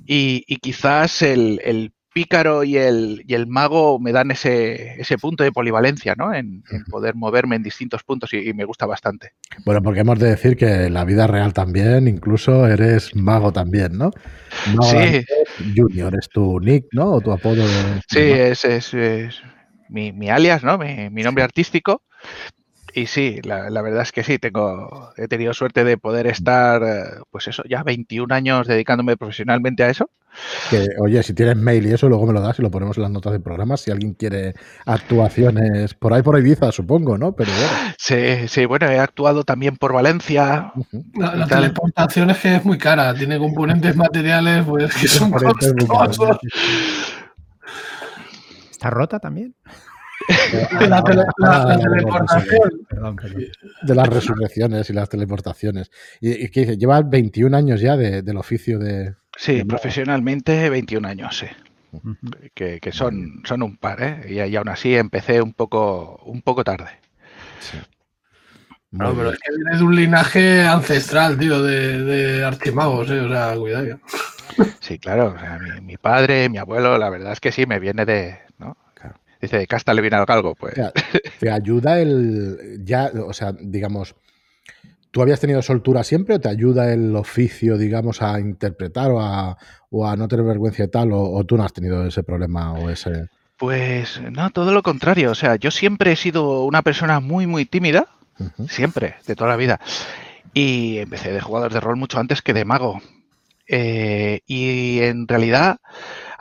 Y, 0.06 0.58
quizás 0.58 1.22
el 1.22 1.92
pícaro 2.14 2.64
y 2.64 2.78
el, 2.78 3.24
y 3.28 3.34
el 3.34 3.48
mago 3.48 4.00
me 4.00 4.12
dan 4.12 4.32
ese, 4.32 5.02
ese 5.02 5.18
punto 5.18 5.44
de 5.44 5.52
polivalencia, 5.52 6.16
¿no? 6.16 6.34
En, 6.34 6.64
poder 6.90 7.16
moverme 7.16 7.56
en 7.56 7.64
distintos 7.64 8.04
puntos 8.04 8.34
y, 8.34 8.54
me 8.54 8.66
gusta 8.66 8.86
bastante. 8.86 9.32
Bueno, 9.66 9.82
porque 9.82 10.02
hemos 10.02 10.20
de 10.20 10.30
decir 10.30 10.56
que 10.56 10.86
en 10.86 10.94
la 10.94 11.06
vida 11.06 11.28
real 11.28 11.54
también, 11.54 12.08
incluso 12.08 12.68
eres 12.68 13.16
mago 13.16 13.52
también, 13.52 13.98
¿no? 13.98 14.12
sí. 14.82 15.26
Junior 15.76 16.16
es 16.16 16.30
tu 16.30 16.60
nick, 16.60 16.86
¿no? 16.92 17.14
O 17.14 17.22
tu 17.22 17.32
apodo. 17.32 17.64
sí, 18.08 18.20
es, 18.20 18.64
es, 18.66 18.94
mi, 19.90 20.12
mi, 20.12 20.30
alias, 20.30 20.64
¿no? 20.64 20.78
Mi, 20.78 21.10
mi 21.10 21.24
nombre 21.24 21.44
artístico. 21.44 22.04
Y 22.96 23.08
sí, 23.08 23.40
la, 23.44 23.82
verdad 23.82 24.04
es 24.04 24.12
que 24.12 24.24
sí, 24.24 24.38
tengo, 24.38 25.12
he 25.18 25.28
tenido 25.28 25.54
suerte 25.54 25.84
de 25.84 25.98
poder 25.98 26.28
estar, 26.28 26.84
eh, 26.84 27.22
pues 27.32 27.48
eso, 27.48 27.64
ya 27.68 27.82
21 27.82 28.34
años 28.34 28.68
dedicándome 28.68 29.18
profesionalmente 29.18 29.84
a 29.84 29.90
eso. 29.90 30.12
Que, 30.70 30.90
oye, 31.00 31.24
si 31.24 31.34
tienes 31.34 31.56
mail 31.58 31.88
y 31.88 31.94
eso, 31.94 32.08
luego 32.08 32.28
me 32.28 32.34
lo 32.34 32.42
das 32.42 32.60
y 32.60 32.62
lo 32.62 32.70
ponemos 32.70 32.96
en 32.98 33.04
las 33.04 33.12
notas 33.12 33.34
del 33.34 33.42
programa. 33.42 33.78
Si 33.78 33.90
alguien 33.90 34.14
quiere 34.14 34.54
actuaciones 34.86 35.96
por 35.96 36.14
ahí 36.14 36.22
por 36.22 36.38
Ibiza, 36.38 36.72
supongo, 36.72 37.18
¿no? 37.18 37.34
Pero 37.36 37.52
bueno. 37.52 37.94
Sí, 37.98 38.48
sí, 38.48 38.66
bueno, 38.66 38.88
he 38.88 39.00
actuado 39.00 39.44
también 39.44 39.78
por 39.78 39.94
Valencia. 39.94 40.72
La, 41.16 41.48
teleportación 41.48 42.30
es 42.30 42.38
que 42.38 42.56
es 42.58 42.66
muy 42.66 42.78
cara, 42.78 43.16
tiene 43.16 43.40
componentes 43.40 43.96
materiales 43.96 44.66
pues, 44.66 44.94
que 44.96 45.08
son 45.08 45.32
costosos. 45.32 46.38
¿Está 48.72 48.90
rota 48.92 49.20
también? 49.20 49.56
De 50.80 50.88
la, 50.88 51.04
teleportación. 51.04 52.88
De 53.82 53.96
las 53.96 54.08
resurrecciones 54.08 54.90
y 54.90 54.94
las 54.94 55.10
teleportaciones. 55.10 55.92
¿Y, 56.22 56.50
qué 56.50 56.62
dice? 56.62 56.78
Lleva 56.78 57.02
21 57.02 57.56
años 57.56 57.82
ya 57.82 57.98
del 57.98 58.38
oficio 58.38 58.80
de. 58.80 59.16
Sí, 59.36 59.64
profesionalmente 59.64 60.70
21 60.70 61.08
años, 61.08 61.38
sí. 61.38 61.48
Que, 62.54 62.80
son, 62.92 63.42
son 63.46 63.64
un 63.64 63.78
par, 63.78 64.02
¿eh? 64.02 64.34
Y, 64.34 64.56
aún 64.56 64.70
así 64.70 64.96
empecé 64.96 65.42
un 65.42 65.54
poco, 65.54 66.22
un 66.26 66.42
poco 66.42 66.64
tarde. 66.64 66.90
No, 68.92 69.14
pero 69.16 69.32
es 69.32 69.40
que 69.40 69.56
viene 69.56 69.78
de 69.78 69.84
un 69.84 69.96
linaje 69.96 70.64
ancestral, 70.64 71.38
tío, 71.38 71.64
de, 71.64 72.04
de 72.04 72.46
archimagos, 72.46 73.10
¿eh? 73.10 73.22
O 73.22 73.30
sea, 73.30 73.56
cuidado. 73.56 74.00
Sí, 74.80 75.00
claro. 75.00 75.36
mi, 75.82 75.98
padre, 75.98 76.48
mi 76.50 76.60
abuelo, 76.60 76.98
la 76.98 77.10
verdad 77.10 77.34
es 77.34 77.40
que 77.40 77.52
sí, 77.52 77.66
me 77.66 77.80
viene 77.80 78.06
de, 78.06 78.38
Dice, 79.44 79.58
de 79.58 79.68
casta 79.68 79.94
le 79.94 80.00
viene 80.00 80.16
al 80.16 80.26
galgo, 80.26 80.56
pues. 80.56 80.74
Te 81.42 81.52
ayuda 81.52 82.00
el. 82.00 82.80
Ya, 82.86 83.12
o 83.28 83.34
sea, 83.34 83.52
digamos. 83.52 84.16
¿Tú 85.12 85.22
habías 85.22 85.42
tenido 85.42 85.62
soltura 85.62 86.06
siempre 86.06 86.36
o 86.36 86.40
te 86.40 86.48
ayuda 86.48 86.94
el 86.94 87.14
oficio, 87.14 87.78
digamos, 87.78 88.22
a 88.22 88.40
interpretar 88.40 89.12
o 89.12 89.20
a, 89.20 89.58
o 89.90 90.08
a 90.08 90.16
no 90.16 90.30
tener 90.30 90.46
vergüenza 90.46 90.86
y 90.86 90.88
tal? 90.88 91.10
O, 91.12 91.44
tú 91.44 91.58
no 91.58 91.66
has 91.66 91.74
tenido 91.74 92.08
ese 92.08 92.24
problema 92.24 92.72
o 92.72 92.90
ese.? 92.90 93.28
Pues 93.58 94.22
no, 94.32 94.50
todo 94.52 94.72
lo 94.72 94.82
contrario. 94.82 95.32
O 95.32 95.36
sea, 95.36 95.58
yo 95.58 95.72
siempre 95.72 96.14
he 96.14 96.16
sido 96.16 96.64
una 96.64 96.82
persona 96.82 97.20
muy, 97.20 97.46
muy 97.46 97.66
tímida. 97.66 98.08
Siempre, 98.70 99.16
de 99.28 99.36
toda 99.36 99.50
la 99.50 99.58
vida. 99.58 99.82
Y 100.54 101.00
empecé 101.00 101.34
de 101.34 101.42
jugador 101.42 101.74
de 101.74 101.82
rol 101.82 101.98
mucho 101.98 102.18
antes 102.18 102.42
que 102.42 102.54
de 102.54 102.64
mago. 102.64 103.02
Eh, 103.68 104.40
y 104.48 105.00
en 105.02 105.28
realidad 105.28 105.80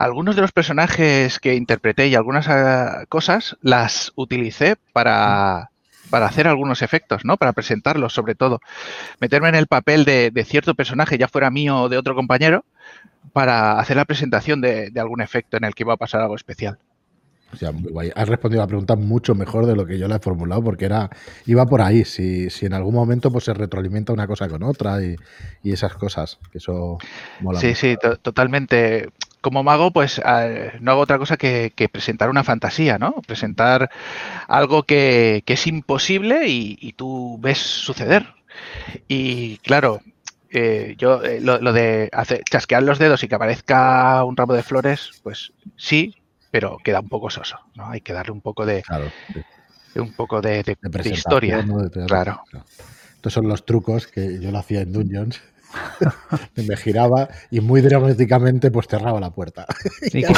algunos 0.03 0.35
de 0.35 0.41
los 0.41 0.51
personajes 0.51 1.39
que 1.39 1.55
interpreté 1.55 2.07
y 2.07 2.15
algunas 2.15 2.47
ah, 2.49 3.05
cosas 3.07 3.55
las 3.61 4.11
utilicé 4.15 4.75
para, 4.91 5.71
para 6.09 6.25
hacer 6.25 6.47
algunos 6.47 6.81
efectos, 6.81 7.23
¿no? 7.23 7.37
Para 7.37 7.53
presentarlos, 7.53 8.13
sobre 8.13 8.35
todo. 8.35 8.59
Meterme 9.21 9.47
en 9.49 9.55
el 9.55 9.67
papel 9.67 10.03
de, 10.03 10.45
cierto 10.45 10.75
personaje, 10.75 11.17
ya 11.17 11.29
fuera 11.29 11.49
mío 11.49 11.83
o 11.83 11.89
de 11.89 11.97
otro 11.97 12.15
compañero, 12.15 12.65
para 13.31 13.79
hacer 13.79 13.95
la 13.95 14.03
presentación 14.03 14.59
de, 14.59 14.91
algún 14.97 15.21
efecto 15.21 15.55
en 15.55 15.63
el 15.63 15.73
que 15.73 15.83
iba 15.83 15.93
a 15.93 15.97
pasar 15.97 16.21
algo 16.21 16.35
especial. 16.35 16.77
O 17.53 17.55
sea, 17.55 17.71
has 18.15 18.27
respondido 18.27 18.61
a 18.61 18.65
la 18.65 18.67
pregunta 18.67 18.95
mucho 18.95 19.35
mejor 19.35 19.67
de 19.67 19.75
lo 19.75 19.85
que 19.85 19.99
yo 19.99 20.07
la 20.07 20.15
he 20.15 20.19
formulado, 20.19 20.63
porque 20.63 20.85
era 20.85 21.11
iba 21.45 21.65
por 21.67 21.81
ahí. 21.81 22.03
Si, 22.03 22.49
si 22.49 22.65
en 22.65 22.73
algún 22.73 22.95
momento 22.95 23.31
pues 23.31 23.45
se 23.45 23.53
retroalimenta 23.53 24.11
una 24.11 24.27
cosa 24.27 24.49
con 24.49 24.63
otra 24.63 24.97
y, 25.03 25.15
esas 25.63 25.93
cosas, 25.93 26.39
que 26.51 26.57
eso 26.57 26.97
mola. 27.39 27.59
Sí, 27.59 27.75
sí, 27.75 27.95
totalmente 28.23 29.09
como 29.43 29.61
mago, 29.61 29.91
pues 29.91 30.21
no 30.79 30.91
hago 30.91 31.01
otra 31.01 31.19
cosa 31.19 31.37
que, 31.37 31.89
presentar 31.91 32.29
una 32.29 32.43
fantasía, 32.43 32.97
¿no? 32.97 33.21
Presentar 33.27 33.91
algo 34.47 34.83
que, 34.83 35.43
es 35.45 35.67
imposible 35.67 36.47
y, 36.47 36.93
tú 36.93 37.37
ves 37.39 37.59
suceder. 37.59 38.25
Y 39.07 39.57
claro, 39.57 39.99
eh, 40.49 40.95
yo 40.97 41.21
eh, 41.23 41.41
lo, 41.41 41.73
de 41.73 42.09
hacer, 42.13 42.43
chasquear 42.49 42.83
los 42.83 42.99
dedos 42.99 43.23
y 43.23 43.27
que 43.27 43.35
aparezca 43.35 44.23
un 44.23 44.37
ramo 44.37 44.53
de 44.53 44.63
flores, 44.63 45.09
pues 45.23 45.51
sí, 45.75 46.15
pero 46.49 46.77
queda 46.83 47.01
un 47.01 47.09
poco 47.09 47.29
soso, 47.29 47.57
¿no? 47.75 47.89
Hay 47.89 47.99
que 47.99 48.13
darle 48.13 48.31
un 48.31 48.41
poco 48.41 48.65
de, 48.65 48.83
un 49.95 50.13
poco 50.13 50.41
de, 50.41 50.63
historia, 51.05 51.65
claro. 52.07 52.41
Estos 53.15 53.33
son 53.33 53.47
los 53.47 53.65
trucos 53.65 54.07
que 54.07 54.39
yo 54.39 54.51
lo 54.51 54.59
hacía 54.59 54.81
en 54.81 54.93
Dungeons 54.93 55.41
me 56.55 56.77
giraba 56.77 57.27
y 57.51 57.59
muy 57.61 57.81
dramáticamente 57.81 58.71
pues 58.71 58.87
cerraba 58.87 59.19
la 59.19 59.31
puerta. 59.31 59.65
y 60.03 60.21
que, 60.21 60.29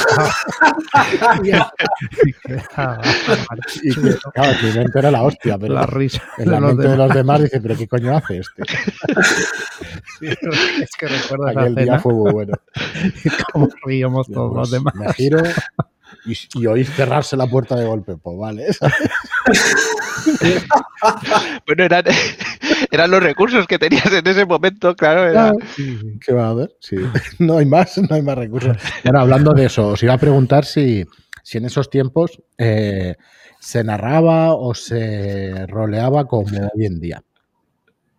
claro, 4.33 4.53
mi 4.63 4.71
mente 4.73 4.99
era 4.99 5.11
la 5.11 5.23
hostia, 5.23 5.57
pero 5.57 5.73
la 5.73 5.85
risa 5.85 6.21
en 6.37 6.51
la 6.51 6.59
mente 6.59 6.87
de 6.87 6.97
los 6.97 7.13
demás 7.13 7.41
dice, 7.41 7.61
pero 7.61 7.75
¿qué 7.77 7.87
coño 7.87 8.15
hace 8.15 8.39
este? 8.39 8.63
es 10.21 10.89
que 10.97 11.07
recuerdo 11.07 11.47
Aquel 11.47 11.75
día 11.75 11.99
fue 11.99 12.13
muy 12.13 12.31
bueno. 12.31 12.53
Como 13.51 13.69
ríamos 13.85 14.27
todos 14.27 14.55
los 14.55 14.71
demás. 14.71 14.95
Me 14.95 15.13
giro 15.13 15.39
y, 16.25 16.59
y 16.59 16.67
oís 16.67 16.89
cerrarse 16.89 17.37
la 17.37 17.47
puerta 17.47 17.75
de 17.75 17.85
golpe, 17.85 18.17
pues 18.17 18.37
vale. 18.37 18.67
bueno, 21.67 21.83
eran, 21.83 22.05
eran, 22.91 23.11
los 23.11 23.21
recursos 23.21 23.67
que 23.67 23.79
tenías 23.79 24.11
en 24.11 24.27
ese 24.27 24.45
momento, 24.45 24.95
claro. 24.95 25.27
Era... 25.27 25.53
¿Qué 26.25 26.33
va 26.33 26.47
a 26.47 26.49
haber? 26.49 26.75
Sí. 26.79 26.97
No 27.39 27.57
hay 27.57 27.65
más, 27.65 27.97
no 27.97 28.15
hay 28.15 28.21
más 28.21 28.37
recursos. 28.37 28.77
Bueno, 29.03 29.19
hablando 29.19 29.53
de 29.53 29.65
eso, 29.65 29.89
os 29.89 30.03
iba 30.03 30.13
a 30.13 30.17
preguntar 30.17 30.65
si, 30.65 31.05
si 31.43 31.57
en 31.57 31.65
esos 31.65 31.89
tiempos 31.89 32.41
eh, 32.57 33.15
se 33.59 33.83
narraba 33.83 34.55
o 34.55 34.73
se 34.73 35.65
roleaba 35.67 36.25
como 36.25 36.69
hoy 36.73 36.85
en 36.85 36.99
día. 36.99 37.23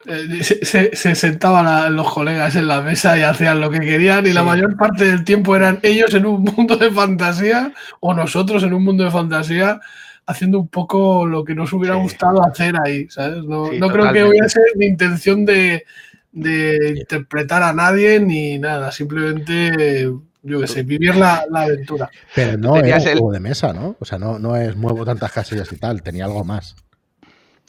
Eh, 0.08 0.42
se, 0.42 1.14
sentaban 1.14 1.94
los 1.96 2.12
colegas 2.12 2.54
en 2.56 2.68
la 2.68 2.80
mesa 2.80 3.18
y 3.18 3.22
hacían 3.22 3.60
lo 3.60 3.70
que 3.70 3.80
querían 3.80 4.26
y 4.26 4.32
la 4.32 4.44
mayor 4.44 4.76
parte 4.76 5.04
del 5.04 5.24
tiempo 5.24 5.56
eran 5.56 5.80
ellos 5.82 6.14
en 6.14 6.26
un 6.26 6.42
mundo 6.42 6.76
de 6.76 6.90
fantasía 6.90 7.72
o 8.00 8.14
nosotros 8.14 8.62
en 8.62 8.74
un 8.74 8.84
mundo 8.84 9.04
de 9.04 9.10
fantasía 9.10 9.80
haciendo 10.26 10.58
un 10.60 10.68
poco 10.68 11.26
lo 11.26 11.44
que 11.44 11.54
nos 11.54 11.72
hubiera 11.72 11.96
gustado 11.96 12.44
hacer 12.44 12.74
ahí, 12.84 13.08
¿sabes? 13.08 13.44
No, 13.44 13.68
creo 13.68 14.12
que 14.12 14.24
hubiese 14.24 14.60
mi 14.76 14.86
intención 14.86 15.44
de, 15.44 15.84
interpretar 16.32 17.62
a 17.62 17.72
nadie 17.72 18.20
ni 18.20 18.58
nada, 18.58 18.92
simplemente 18.92 20.10
yo 20.42 20.60
qué 20.60 20.66
sé, 20.66 20.82
vivir 20.82 21.16
la, 21.16 21.44
aventura. 21.52 22.10
Pero 22.34 22.58
no 22.58 22.76
es 22.76 23.06
un 23.06 23.12
juego 23.12 23.32
de 23.32 23.40
mesa, 23.40 23.72
¿no? 23.72 23.96
O 23.98 24.04
sea, 24.04 24.18
no, 24.18 24.38
no 24.38 24.56
es 24.56 24.76
muevo 24.76 25.04
tantas 25.04 25.32
casillas 25.32 25.72
y 25.72 25.76
tal, 25.76 26.02
tenía 26.02 26.24
algo 26.24 26.44
más. 26.44 26.76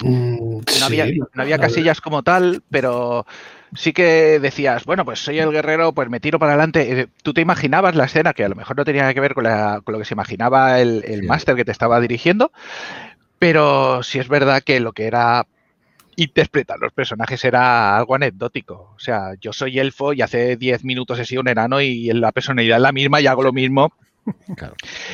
Mm, 0.03 0.59
no, 0.59 0.85
había, 1.41 1.57
casillas 1.57 2.01
como 2.01 2.21
tal, 2.21 2.61
pero 2.69 3.25
sí 3.73 3.93
que 3.93 4.39
decías, 4.39 4.85
bueno, 4.85 5.05
pues 5.05 5.19
soy 5.19 5.39
el 5.39 5.51
guerrero, 5.51 5.93
pues 5.93 6.09
me 6.09 6.19
tiro 6.19 6.39
para 6.39 6.53
adelante. 6.53 7.01
Eh, 7.01 7.07
tú 7.23 7.33
te 7.33 7.41
imaginabas 7.41 7.95
la 7.95 8.05
escena, 8.05 8.33
que 8.33 8.45
a 8.45 8.49
lo 8.49 8.55
mejor 8.55 8.77
no 8.77 8.85
tenía 8.85 9.11
que 9.13 9.19
ver 9.19 9.33
con, 9.33 9.45
lo 9.45 9.99
que 9.99 10.05
se 10.05 10.13
imaginaba 10.13 10.79
el, 10.79 11.23
máster 11.23 11.55
que 11.55 11.65
te 11.65 11.71
estaba 11.71 11.99
dirigiendo, 11.99 12.51
pero 13.39 14.03
sí 14.03 14.19
es 14.19 14.27
verdad 14.27 14.61
que 14.63 14.79
lo 14.79 14.93
que 14.93 15.07
era 15.07 15.47
interpretar 16.15 16.79
los 16.79 16.93
personajes 16.93 17.43
era 17.45 17.97
algo 17.97 18.15
anecdótico. 18.15 18.93
O 18.95 18.99
sea, 18.99 19.33
yo 19.39 19.53
soy 19.53 19.79
elfo 19.79 20.13
y 20.13 20.21
hace 20.21 20.57
10 20.57 20.83
minutos 20.83 21.19
he 21.19 21.25
sido 21.25 21.41
un 21.41 21.47
enano 21.47 21.81
y 21.81 22.11
la 22.13 22.31
personalidad 22.31 22.77
es 22.77 22.81
la 22.81 22.91
misma 22.91 23.21
y 23.21 23.27
hago 23.27 23.43
lo 23.43 23.53
mismo 23.53 23.93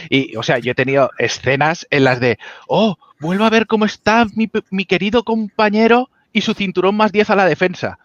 y, 0.09 0.35
o 0.35 0.43
sea, 0.43 0.59
yo 0.59 0.71
he 0.71 0.75
tenido 0.75 1.11
escenas 1.17 1.87
en 1.89 2.03
las 2.03 2.19
de, 2.19 2.37
oh, 2.67 2.97
vuelvo 3.19 3.45
a 3.45 3.49
ver 3.49 3.67
cómo 3.67 3.85
está 3.85 4.25
mi, 4.35 4.85
querido 4.85 5.23
compañero 5.23 6.09
y 6.31 6.41
su 6.41 6.53
cinturón 6.53 6.95
más 6.95 7.11
10 7.11 7.29
a 7.29 7.35
la 7.35 7.45
defensa. 7.45 7.99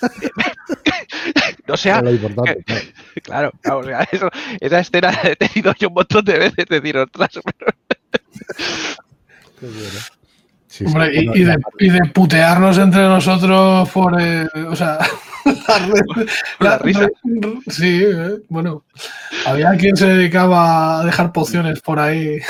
o 1.68 1.76
sea, 1.76 2.02
claro, 3.22 3.52
esa 4.60 4.80
escena 4.80 5.18
he 5.24 5.36
tenido 5.36 5.74
yo 5.78 5.88
un 5.88 5.94
montón 5.94 6.24
de 6.24 6.38
veces 6.38 6.66
decir, 6.68 6.96
ostras, 6.98 7.30
y, 11.12 11.90
de, 11.90 12.00
putearnos 12.12 12.78
entre 12.78 13.02
nosotros 13.02 13.88
por. 13.90 14.20
Eh, 14.20 14.46
o 14.68 14.76
sea, 14.76 14.98
la, 16.60 16.78
risa. 16.78 17.08
Sí, 17.68 18.02
eh, 18.04 18.38
bueno. 18.48 18.84
Había 19.46 19.76
quien 19.76 19.96
se 19.96 20.06
dedicaba 20.06 21.00
a 21.00 21.04
dejar 21.04 21.32
pociones 21.32 21.80
por 21.80 21.98
ahí. 21.98 22.40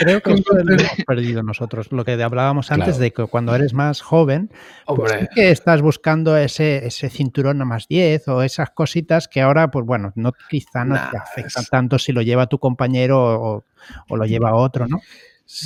Creo 0.00 0.20
que 0.20 0.32
eso 0.34 0.44
lo 0.52 0.74
hemos 0.74 1.04
perdido 1.06 1.42
nosotros. 1.42 1.90
Lo 1.92 2.04
que 2.04 2.22
hablábamos 2.22 2.70
antes 2.70 2.98
de 2.98 3.12
que 3.12 3.26
cuando 3.26 3.54
eres 3.54 3.74
más 3.74 4.00
joven, 4.00 4.50
pues 4.86 5.28
que 5.34 5.50
estás 5.50 5.82
buscando 5.82 6.36
ese, 6.36 6.86
ese 6.86 7.10
cinturón 7.10 7.60
a 7.62 7.64
más 7.64 7.88
10 7.88 8.28
o 8.28 8.42
esas 8.42 8.70
cositas 8.70 9.28
que 9.28 9.40
ahora, 9.40 9.70
pues 9.70 9.84
bueno, 9.86 10.12
no, 10.14 10.32
quizá 10.48 10.84
no 10.84 10.94
te 11.10 11.16
afectan 11.16 11.64
tanto 11.70 11.98
si 11.98 12.12
lo 12.12 12.22
lleva 12.22 12.46
tu 12.46 12.58
compañero 12.58 13.64
o, 14.08 14.16
lo 14.16 14.24
lleva 14.24 14.54
otro, 14.54 14.86
¿no? 14.86 15.00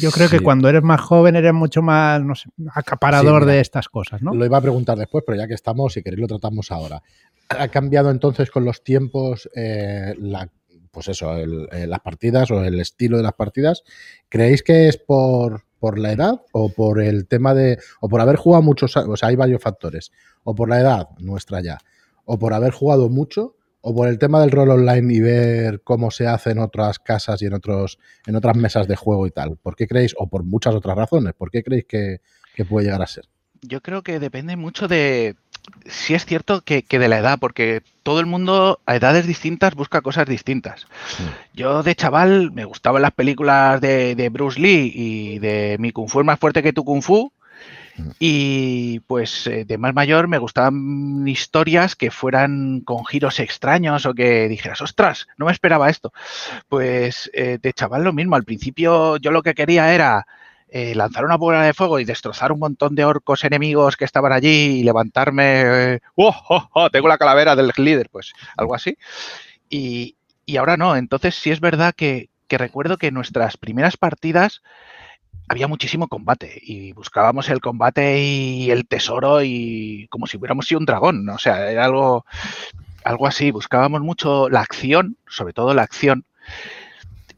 Yo 0.01 0.11
creo 0.11 0.29
que 0.29 0.41
cuando 0.41 0.69
eres 0.69 0.83
más 0.83 1.01
joven 1.01 1.35
eres 1.35 1.53
mucho 1.53 1.83
más 1.83 2.23
no 2.23 2.35
sé, 2.35 2.51
acaparador 2.73 3.45
de 3.45 3.61
estas 3.61 3.89
cosas, 3.89 4.23
¿no? 4.23 4.33
Lo 4.33 4.45
iba 4.45 4.59
a 4.59 4.61
preguntar 4.61 4.97
después, 4.97 5.25
pero 5.27 5.39
ya 5.39 5.49
que 5.49 5.55
estamos, 5.55 5.93
si 5.93 6.03
queréis 6.03 6.21
lo 6.21 6.29
tratamos 6.29 6.71
ahora. 6.71 7.03
¿Ha 7.49 7.69
cambiado 7.69 8.11
entonces 8.11 8.51
con 8.51 8.65
los 8.65 8.85
tiempos 8.85 9.51
eh, 9.55 10.15
la 10.19 10.49
pues 10.93 11.09
eso, 11.09 11.35
eh, 11.37 11.87
las 11.87 12.01
partidas 12.01 12.51
o 12.51 12.63
el 12.63 12.79
estilo 12.79 13.17
de 13.17 13.23
las 13.23 13.33
partidas, 13.33 13.83
¿creéis 14.29 14.63
que 14.63 14.89
es 14.89 14.99
por, 14.99 15.65
por 15.81 15.99
la 15.99 16.13
edad 16.13 16.43
o 16.53 16.69
por 16.69 17.01
el 17.01 17.27
tema 17.27 17.55
de, 17.55 17.79
o 18.01 18.09
por 18.09 18.21
haber 18.21 18.37
jugado 18.37 18.63
muchos, 18.63 18.95
o 18.97 19.17
sea, 19.17 19.31
hay 19.31 19.37
varios 19.37 19.63
factores, 19.63 20.13
o 20.45 20.55
por 20.55 20.69
la 20.69 20.79
edad 20.79 21.09
nuestra 21.19 21.63
ya, 21.63 21.79
o 22.27 22.39
por 22.39 22.53
haber 22.53 22.73
jugado 22.73 23.09
mucho, 23.09 23.57
o 23.83 23.95
por 23.95 24.09
el 24.09 24.19
tema 24.19 24.41
del 24.41 24.51
rol 24.51 24.71
online 24.71 25.15
y 25.15 25.21
ver 25.21 25.83
cómo 25.83 26.11
se 26.11 26.27
hace 26.27 26.51
en 26.51 26.59
otras 26.59 26.99
casas 26.99 27.43
y 27.43 27.47
en 27.47 27.55
otros, 27.55 27.99
en 28.27 28.37
otras 28.37 28.57
mesas 28.57 28.89
de 28.89 28.97
juego 28.97 29.27
y 29.27 29.31
tal? 29.31 29.57
¿Por 29.57 29.77
qué 29.77 29.87
creéis, 29.87 30.15
o 30.19 30.29
por 30.29 30.45
muchas 30.45 30.75
otras 30.75 30.97
razones, 30.97 31.35
por 31.35 31.51
qué 31.51 31.63
creéis 31.63 31.85
que 31.85 32.21
puede 32.69 32.87
llegar 32.87 33.03
a 33.03 33.07
ser? 33.07 33.29
Yo 33.61 33.81
creo 33.81 34.03
que 34.03 34.19
depende 34.19 34.57
mucho 34.57 34.89
de, 34.89 35.37
sí 35.87 36.15
es 36.15 36.25
cierto 36.25 36.63
que, 36.63 36.85
de 36.89 37.09
la 37.09 37.19
edad, 37.19 37.39
porque 37.39 37.83
todo 38.03 38.21
el 38.21 38.27
mundo 38.27 38.81
a 38.87 38.97
edades 38.97 39.27
distintas 39.27 39.75
busca 39.75 40.01
cosas 40.01 40.27
distintas. 40.27 40.87
Yo 41.55 41.83
de 41.83 41.95
chaval 41.95 42.51
me 42.53 42.65
gustaban 42.65 43.03
las 43.03 43.13
películas 43.13 43.81
de, 43.81 44.29
Bruce 44.33 44.61
Lee 44.61 44.93
y 44.95 45.39
de 45.39 45.77
Mi 45.79 45.93
Kung 45.93 46.09
Fu 46.09 46.21
es 46.21 46.27
más 46.27 46.39
fuerte 46.39 46.63
que 46.63 46.73
tu 46.73 46.85
Kung 46.85 47.03
Fu. 47.03 47.33
Y 48.19 49.01
pues 49.01 49.47
eh, 49.47 49.65
de 49.65 49.79
más 49.79 49.95
mayor 49.95 50.29
me 50.29 50.39
gustaban 50.39 51.27
historias 51.27 51.95
que 51.95 52.11
fueran 52.11 52.81
con 52.81 53.05
giros 53.05 53.39
extraños 53.41 54.07
o 54.07 54.15
que 54.15 54.49
dijeras, 54.49 54.81
ostras, 54.81 55.27
no 55.37 55.47
me 55.47 55.53
esperaba 55.53 55.91
esto. 55.91 56.13
Pues 56.69 57.31
eh, 57.35 57.59
de 57.61 57.73
chaval 57.73 58.05
lo 58.05 58.13
mismo, 58.13 58.37
al 58.37 58.45
principio 58.45 59.17
yo 59.19 59.31
lo 59.31 59.43
que 59.43 59.55
quería 59.55 59.95
era 59.95 60.27
eh, 60.69 60.95
lanzar 60.95 61.27
una 61.27 61.37
bola 61.37 61.63
de 61.65 61.75
fuego 61.75 62.01
y 62.01 62.07
destrozar 62.07 62.51
un 62.51 62.59
montón 62.61 62.95
de 62.95 63.05
orcos 63.05 63.45
enemigos 63.45 63.99
que 63.99 64.07
estaban 64.07 64.33
allí 64.33 64.79
y 64.81 64.83
levantarme, 64.83 66.01
¡oh, 66.15 66.35
oh, 66.49 66.69
oh! 66.73 66.89
Tengo 66.89 67.09
la 67.09 67.19
calavera 67.19 67.55
del 67.55 67.71
líder, 67.77 68.09
pues 68.11 68.33
algo 68.57 68.75
así. 68.75 68.97
Y, 69.69 70.17
ahora 70.59 70.77
no, 70.79 70.97
entonces 70.97 71.35
sí 71.35 71.51
es 71.51 71.61
verdad 71.61 71.95
que, 71.95 72.31
recuerdo 72.49 72.99
que 72.99 73.11
nuestras 73.11 73.57
primeras 73.57 73.97
partidas 73.97 74.63
había 75.53 75.69
muchísimo 75.69 76.09
combate 76.09 76.59
y 76.63 76.93
buscábamos 76.93 77.49
el 77.51 77.61
combate 77.61 78.21
y 78.21 78.71
el 78.71 78.87
tesoro 78.87 79.43
y 79.43 80.09
como 80.11 80.27
si 80.27 80.39
hubiéramos 80.39 80.67
sido 80.67 80.81
un 80.81 80.87
dragón, 80.87 81.29
o 81.29 81.39
sea, 81.39 81.71
era 81.71 81.85
algo, 81.85 82.25
algo 83.05 83.27
así, 83.27 83.51
buscábamos 83.51 84.01
mucho 84.01 84.49
la 84.49 84.61
acción, 84.61 85.17
sobre 85.29 85.53
todo 85.53 85.75
la 85.75 85.83
acción, 85.83 86.25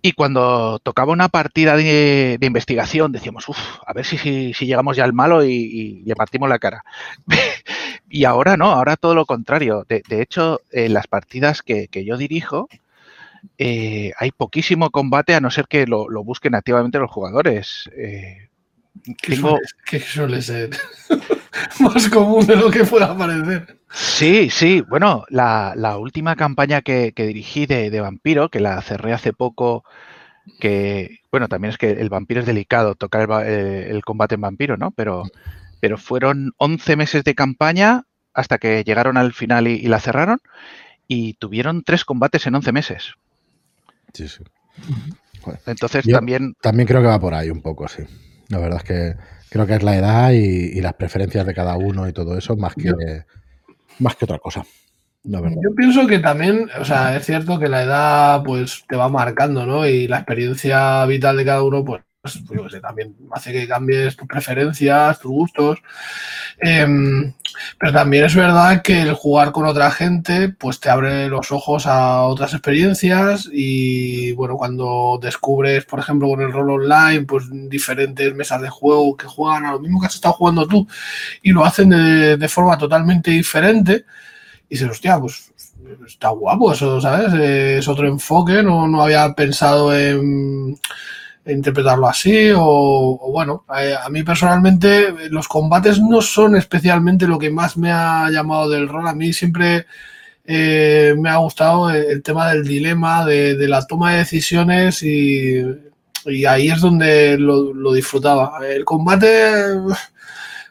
y 0.06 0.12
cuando 0.12 0.80
tocaba 0.80 1.12
una 1.12 1.30
partida 1.30 1.76
de, 1.76 2.36
investigación, 2.42 3.10
decíamos, 3.10 3.48
uff, 3.48 3.58
a 3.86 3.94
ver 3.94 4.04
si, 4.04 4.18
si, 4.52 4.66
llegamos 4.66 4.98
ya 4.98 5.04
al 5.04 5.14
malo 5.14 5.42
y, 5.42 6.02
le 6.04 6.14
partimos 6.14 6.46
la 6.50 6.58
cara. 6.58 6.84
y 8.10 8.24
ahora 8.24 8.58
no, 8.58 8.70
ahora 8.70 8.96
todo 8.96 9.14
lo 9.14 9.24
contrario. 9.24 9.86
De, 9.88 10.02
hecho, 10.20 10.60
en 10.72 10.92
las 10.92 11.06
partidas 11.06 11.62
que, 11.62 11.88
yo 12.04 12.18
dirijo, 12.18 12.68
eh, 13.58 14.12
hay 14.18 14.30
poquísimo 14.32 14.90
combate 14.90 15.34
a 15.34 15.40
no 15.40 15.50
ser 15.50 15.66
que 15.68 15.86
lo, 15.86 16.06
busquen 16.24 16.54
activamente 16.54 16.98
los 16.98 17.10
jugadores. 17.10 17.90
Eh, 17.96 18.48
¿Qué, 19.20 20.00
suele, 20.00 20.40
ser? 20.40 20.70
Más 21.80 22.08
común 22.08 22.46
de 22.46 22.56
lo 22.56 22.70
que 22.70 22.84
pueda 22.84 23.16
parecer. 23.16 23.78
Sí, 23.90 24.50
sí. 24.50 24.80
Bueno, 24.82 25.24
la, 25.28 25.96
última 25.98 26.36
campaña 26.36 26.82
que, 26.82 27.12
dirigí 27.16 27.66
de, 27.66 28.00
Vampiro, 28.00 28.48
que 28.48 28.60
la 28.60 28.80
cerré 28.82 29.12
hace 29.12 29.32
poco, 29.32 29.84
que, 30.60 31.20
bueno, 31.30 31.48
también 31.48 31.70
es 31.70 31.78
que 31.78 31.90
el 31.90 32.08
vampiro 32.08 32.40
es 32.40 32.46
delicado, 32.46 32.94
tocar 32.94 33.46
el, 33.46 34.04
combate 34.04 34.36
en 34.36 34.42
vampiro, 34.42 34.76
¿no? 34.76 34.90
Pero, 34.92 35.24
pero 35.80 35.98
fueron 35.98 36.52
11 36.58 36.96
meses 36.96 37.24
de 37.24 37.34
campaña 37.34 38.04
hasta 38.34 38.58
que 38.58 38.84
llegaron 38.84 39.16
al 39.16 39.32
final 39.32 39.68
y, 39.68 39.82
la 39.82 40.00
cerraron 40.00 40.40
y 41.06 41.34
tuvieron 41.34 41.82
tres 41.84 42.04
combates 42.04 42.46
en 42.46 42.56
11 42.56 42.72
meses. 42.72 43.14
Sí, 44.14 44.28
sí. 44.28 44.42
Entonces 45.66 46.06
también... 46.06 46.54
También 46.62 46.86
creo 46.86 47.02
que 47.02 47.08
va 47.08 47.20
por 47.20 47.34
ahí 47.34 47.50
un 47.50 47.60
poco, 47.60 47.86
sí. 47.88 48.02
La 48.48 48.58
verdad 48.58 48.78
es 48.78 48.84
que 48.84 49.16
creo 49.50 49.66
que 49.66 49.74
es 49.74 49.82
la 49.82 49.96
edad 49.96 50.30
y, 50.32 50.80
las 50.80 50.94
preferencias 50.94 51.46
de 51.46 51.54
cada 51.54 51.76
uno 51.76 52.08
y 52.08 52.12
todo 52.12 52.38
eso, 52.38 52.56
más 52.56 52.74
que, 52.74 52.92
más 53.98 54.16
que 54.16 54.24
otra 54.24 54.38
cosa. 54.38 54.64
Yo 55.22 55.74
pienso 55.74 56.06
que 56.06 56.18
también, 56.18 56.68
o 56.78 56.84
sea, 56.84 57.16
es 57.16 57.24
cierto 57.24 57.58
que 57.58 57.68
la 57.68 57.82
edad 57.82 58.42
pues 58.42 58.84
te 58.86 58.96
va 58.96 59.08
marcando, 59.08 59.64
¿no? 59.64 59.86
Y 59.86 60.06
la 60.06 60.18
experiencia 60.18 61.06
vital 61.06 61.38
de 61.38 61.44
cada 61.46 61.62
uno, 61.62 61.82
pues 61.82 62.02
pues, 62.24 62.42
yo 62.56 62.70
sé, 62.70 62.80
también 62.80 63.14
hace 63.32 63.52
que 63.52 63.68
cambies 63.68 64.16
tus 64.16 64.26
preferencias, 64.26 65.20
tus 65.20 65.30
gustos. 65.30 65.78
Em, 66.58 67.34
pero 67.78 67.92
también 67.92 68.24
es 68.24 68.34
verdad 68.34 68.80
que 68.80 69.02
el 69.02 69.12
jugar 69.12 69.52
con 69.52 69.66
otra 69.66 69.90
gente, 69.90 70.48
pues 70.48 70.80
te 70.80 70.88
abre 70.88 71.28
los 71.28 71.52
ojos 71.52 71.86
a 71.86 72.22
otras 72.22 72.54
experiencias 72.54 73.50
y 73.52 74.32
bueno, 74.32 74.56
cuando 74.56 75.18
descubres, 75.20 75.84
por 75.84 76.00
ejemplo, 76.00 76.28
con 76.28 76.40
el 76.40 76.50
rol 76.50 76.70
online, 76.70 77.26
pues 77.26 77.44
diferentes 77.50 78.34
mesas 78.34 78.62
de 78.62 78.70
juego 78.70 79.18
que 79.18 79.26
juegan 79.26 79.66
a 79.66 79.72
lo 79.72 79.80
mismo 79.80 80.00
que 80.00 80.06
has 80.06 80.14
estado 80.14 80.34
jugando 80.34 80.66
tú 80.66 80.88
y 81.42 81.52
lo 81.52 81.62
hacen 81.62 81.90
de, 81.90 82.48
forma 82.48 82.78
totalmente 82.78 83.32
diferente 83.32 84.06
y 84.70 84.76
dices, 84.76 84.88
hostia, 84.88 85.18
pues 85.20 85.52
está 86.06 86.30
guapo 86.30 86.72
eso, 86.72 87.02
¿sabes? 87.02 87.34
Es 87.34 87.86
otro 87.86 88.08
enfoque, 88.08 88.62
no, 88.62 88.88
no 88.88 89.02
había 89.02 89.30
pensado 89.34 89.94
en 89.94 90.78
interpretarlo 91.46 92.08
así 92.08 92.50
o, 92.56 93.30
bueno, 93.32 93.64
eh, 93.78 93.94
a, 94.02 94.08
mí 94.08 94.22
personalmente 94.22 95.14
los 95.30 95.48
combates 95.48 96.00
no 96.00 96.22
son 96.22 96.56
especialmente 96.56 97.26
lo 97.26 97.38
que 97.38 97.50
más 97.50 97.76
me 97.76 97.92
ha 97.92 98.30
llamado 98.30 98.68
del 98.70 98.88
rol, 98.88 99.06
a 99.06 99.14
mí 99.14 99.32
siempre 99.32 99.86
eh, 100.46 101.14
me 101.18 101.30
ha 101.30 101.36
gustado 101.36 101.90
el, 101.90 102.22
tema 102.22 102.50
del 102.50 102.64
dilema, 102.64 103.24
de, 103.24 103.56
la 103.68 103.86
toma 103.86 104.12
de 104.12 104.18
decisiones 104.18 105.02
y, 105.02 105.62
y 106.26 106.44
ahí 106.44 106.68
es 106.68 106.80
donde 106.80 107.38
lo, 107.38 107.92
disfrutaba. 107.92 108.58
El 108.66 108.84
combate, 108.84 109.52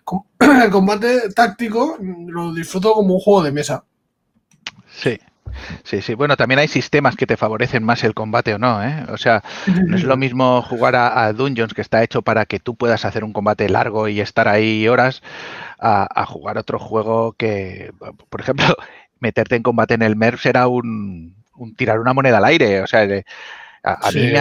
el 0.39 0.69
combate 0.71 1.29
táctico 1.35 1.97
lo 1.99 2.53
disfruto 2.53 2.93
como 2.93 3.15
un 3.15 3.19
juego 3.19 3.43
de 3.43 3.51
mesa. 3.51 3.83
Sí. 5.01 5.19
Sí, 5.83 6.01
sí. 6.01 6.13
Bueno, 6.13 6.37
también 6.37 6.59
hay 6.59 6.67
sistemas 6.67 7.15
que 7.15 7.27
te 7.27 7.37
favorecen 7.37 7.83
más 7.83 8.03
el 8.03 8.13
combate 8.13 8.53
o 8.53 8.59
no, 8.59 8.83
¿eh? 8.83 9.05
O 9.09 9.17
sea, 9.17 9.43
no 9.85 9.95
es 9.95 10.03
lo 10.03 10.17
mismo 10.17 10.61
jugar 10.61 10.95
a, 10.95 11.31
Dungeons, 11.33 11.73
que 11.73 11.81
está 11.81 12.03
hecho 12.03 12.21
para 12.21 12.45
que 12.45 12.59
tú 12.59 12.75
puedas 12.75 13.05
hacer 13.05 13.23
un 13.23 13.33
combate 13.33 13.69
largo 13.69 14.07
y 14.07 14.19
estar 14.19 14.47
ahí 14.47 14.87
horas, 14.87 15.21
a, 15.79 16.25
jugar 16.25 16.57
otro 16.57 16.79
juego 16.79 17.33
que, 17.33 17.91
por 18.29 18.41
ejemplo, 18.41 18.65
meterte 19.19 19.55
en 19.55 19.63
combate 19.63 19.93
en 19.93 20.01
el 20.01 20.15
MERP 20.15 20.39
será 20.39 20.67
un, 20.67 21.35
tirar 21.77 21.99
una 21.99 22.13
moneda 22.13 22.37
al 22.37 22.45
aire. 22.45 22.81
O 22.81 22.87
sea, 22.87 23.01
a, 23.01 24.11
mí, 24.11 24.31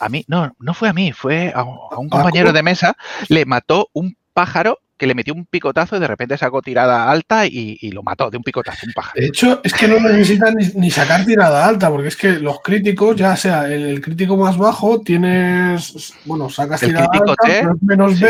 a, 0.00 0.08
mí, 0.08 0.24
no, 0.28 0.54
no 0.58 0.74
fue 0.74 0.88
a 0.88 0.92
mí, 0.92 1.12
fue 1.12 1.52
a, 1.54 1.64
un 1.64 2.08
compañero 2.08 2.52
de 2.52 2.62
mesa, 2.62 2.96
le 3.28 3.44
mató 3.44 3.88
un 3.92 4.16
pájaro 4.32 4.78
que 4.96 5.06
le 5.06 5.14
metió 5.14 5.34
un 5.34 5.46
picotazo 5.46 5.96
y 5.96 6.00
de 6.00 6.06
repente 6.06 6.38
sacó 6.38 6.62
tirada 6.62 7.10
alta 7.10 7.46
y, 7.46 7.90
lo 7.90 8.02
mató 8.02 8.30
de 8.30 8.36
un 8.36 8.42
picotazo, 8.42 8.86
un 8.86 8.92
pájaro. 8.92 9.20
De 9.20 9.26
hecho, 9.26 9.60
es 9.64 9.74
que 9.74 9.88
no 9.88 9.98
necesitan 10.00 10.54
ni, 10.74 10.90
sacar 10.90 11.24
tirada 11.24 11.66
alta, 11.66 11.90
porque 11.90 12.08
es 12.08 12.16
que 12.16 12.32
los 12.32 12.60
críticos, 12.60 13.16
ya 13.16 13.36
sea 13.36 13.68
el, 13.72 14.00
crítico 14.00 14.36
más 14.36 14.56
bajo, 14.56 15.00
tienes, 15.00 16.14
bueno, 16.24 16.48
sacas 16.48 16.80
tirada 16.80 17.08
alta, 17.12 17.34
menos, 17.80 18.20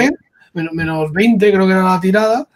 menos, 0.73 1.13
20 1.13 1.53
creo 1.53 1.67
que 1.67 1.73
era 1.73 1.83
la 1.83 2.01
tirada, 2.01 2.49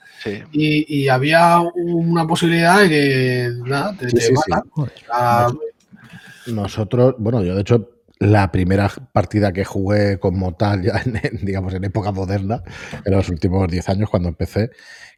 y, 0.53 1.09
había 1.09 1.61
una 1.61 2.27
posibilidad 2.27 2.81
de 2.81 2.89
que, 2.89 3.51
nada, 3.65 3.95
te, 3.95 4.09
Nosotros, 6.47 7.15
bueno, 7.19 7.43
yo 7.43 7.55
de 7.55 7.61
hecho 7.61 7.98
la 8.21 8.51
primera 8.51 8.91
partida 9.13 9.53
que 9.53 9.65
jugué 9.65 10.19
como 10.19 10.55
tal, 10.55 10.83
ya 10.83 11.03
en, 11.05 11.45
digamos, 11.45 11.75
en 11.75 11.85
época 11.85 12.13
moderna, 12.13 12.63
en 13.05 13.13
los 13.13 13.29
últimos 13.29 13.69
10 13.69 13.89
años 13.89 14.11
cuando 14.11 14.29
empecé, 14.29 14.71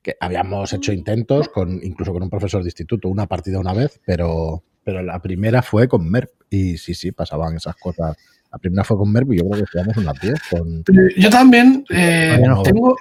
que 0.03 0.17
habíamos 0.21 0.73
hecho 0.73 0.93
intentos, 0.93 1.49
con 1.49 1.81
incluso 1.83 2.13
con 2.13 2.23
un 2.23 2.31
profesor 2.31 2.63
de 2.63 2.69
instituto, 2.69 3.09
una 3.09 3.27
partida 3.27 3.59
una 3.59 3.73
vez, 3.73 4.01
pero, 4.05 4.65
pero 4.85 5.03
la 5.03 5.21
primera 5.21 5.63
fue 5.63 5.89
con 5.89 6.09
MERP. 6.11 6.31
Y 6.51 6.79
sí, 6.79 6.95
sí, 6.95 7.13
pasaban 7.13 7.57
esas 7.57 7.77
cosas. 7.77 8.17
La 8.51 8.59
primera 8.59 8.83
fue 8.83 8.97
con 8.97 9.13
MERP 9.13 9.33
y 9.33 9.39
yo 9.39 9.49
creo 9.49 9.65
que 9.65 9.71
jugamos 9.71 9.97
unas 9.97 10.21
10. 10.21 10.35
Con... 10.51 10.85
Yo 11.17 11.31
también 11.31 11.85
eh, 11.91 12.43
tengo, 12.65 12.97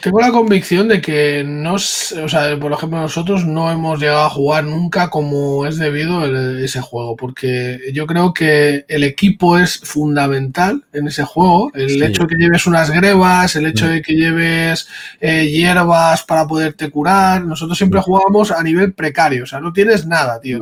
tengo 0.00 0.20
la 0.20 0.30
convicción 0.30 0.86
de 0.88 1.00
que 1.00 1.42
no, 1.44 1.74
o 1.74 1.78
sea, 1.78 2.58
por 2.60 2.72
ejemplo, 2.72 3.00
nosotros 3.00 3.44
no 3.44 3.70
hemos 3.70 3.98
llegado 3.98 4.26
a 4.26 4.30
jugar 4.30 4.64
nunca 4.64 5.10
como 5.10 5.66
es 5.66 5.76
debido 5.76 6.24
ese 6.58 6.80
juego, 6.80 7.16
porque 7.16 7.80
yo 7.92 8.06
creo 8.06 8.32
que 8.32 8.84
el 8.88 9.02
equipo 9.02 9.58
es 9.58 9.78
fundamental 9.78 10.84
en 10.92 11.08
ese 11.08 11.24
juego. 11.24 11.72
El 11.74 12.02
hecho 12.02 12.22
de 12.22 12.28
que 12.28 12.36
lleves 12.36 12.66
unas 12.66 12.90
grebas, 12.90 13.56
el 13.56 13.66
hecho 13.66 13.86
mm. 13.86 13.88
de 13.88 14.02
que 14.02 14.14
lleves 14.14 14.86
eh, 15.20 15.48
hierbas 15.48 16.22
para 16.22 16.46
poderte 16.46 16.90
curar. 16.90 17.44
Nosotros 17.44 17.76
siempre 17.76 18.00
mm. 18.00 18.02
jugábamos 18.02 18.50
a 18.52 18.62
nivel 18.62 18.92
precario, 18.92 19.42
o 19.44 19.46
sea, 19.46 19.60
no 19.60 19.72
tienes 19.72 20.06
nada, 20.06 20.40
tío. 20.40 20.58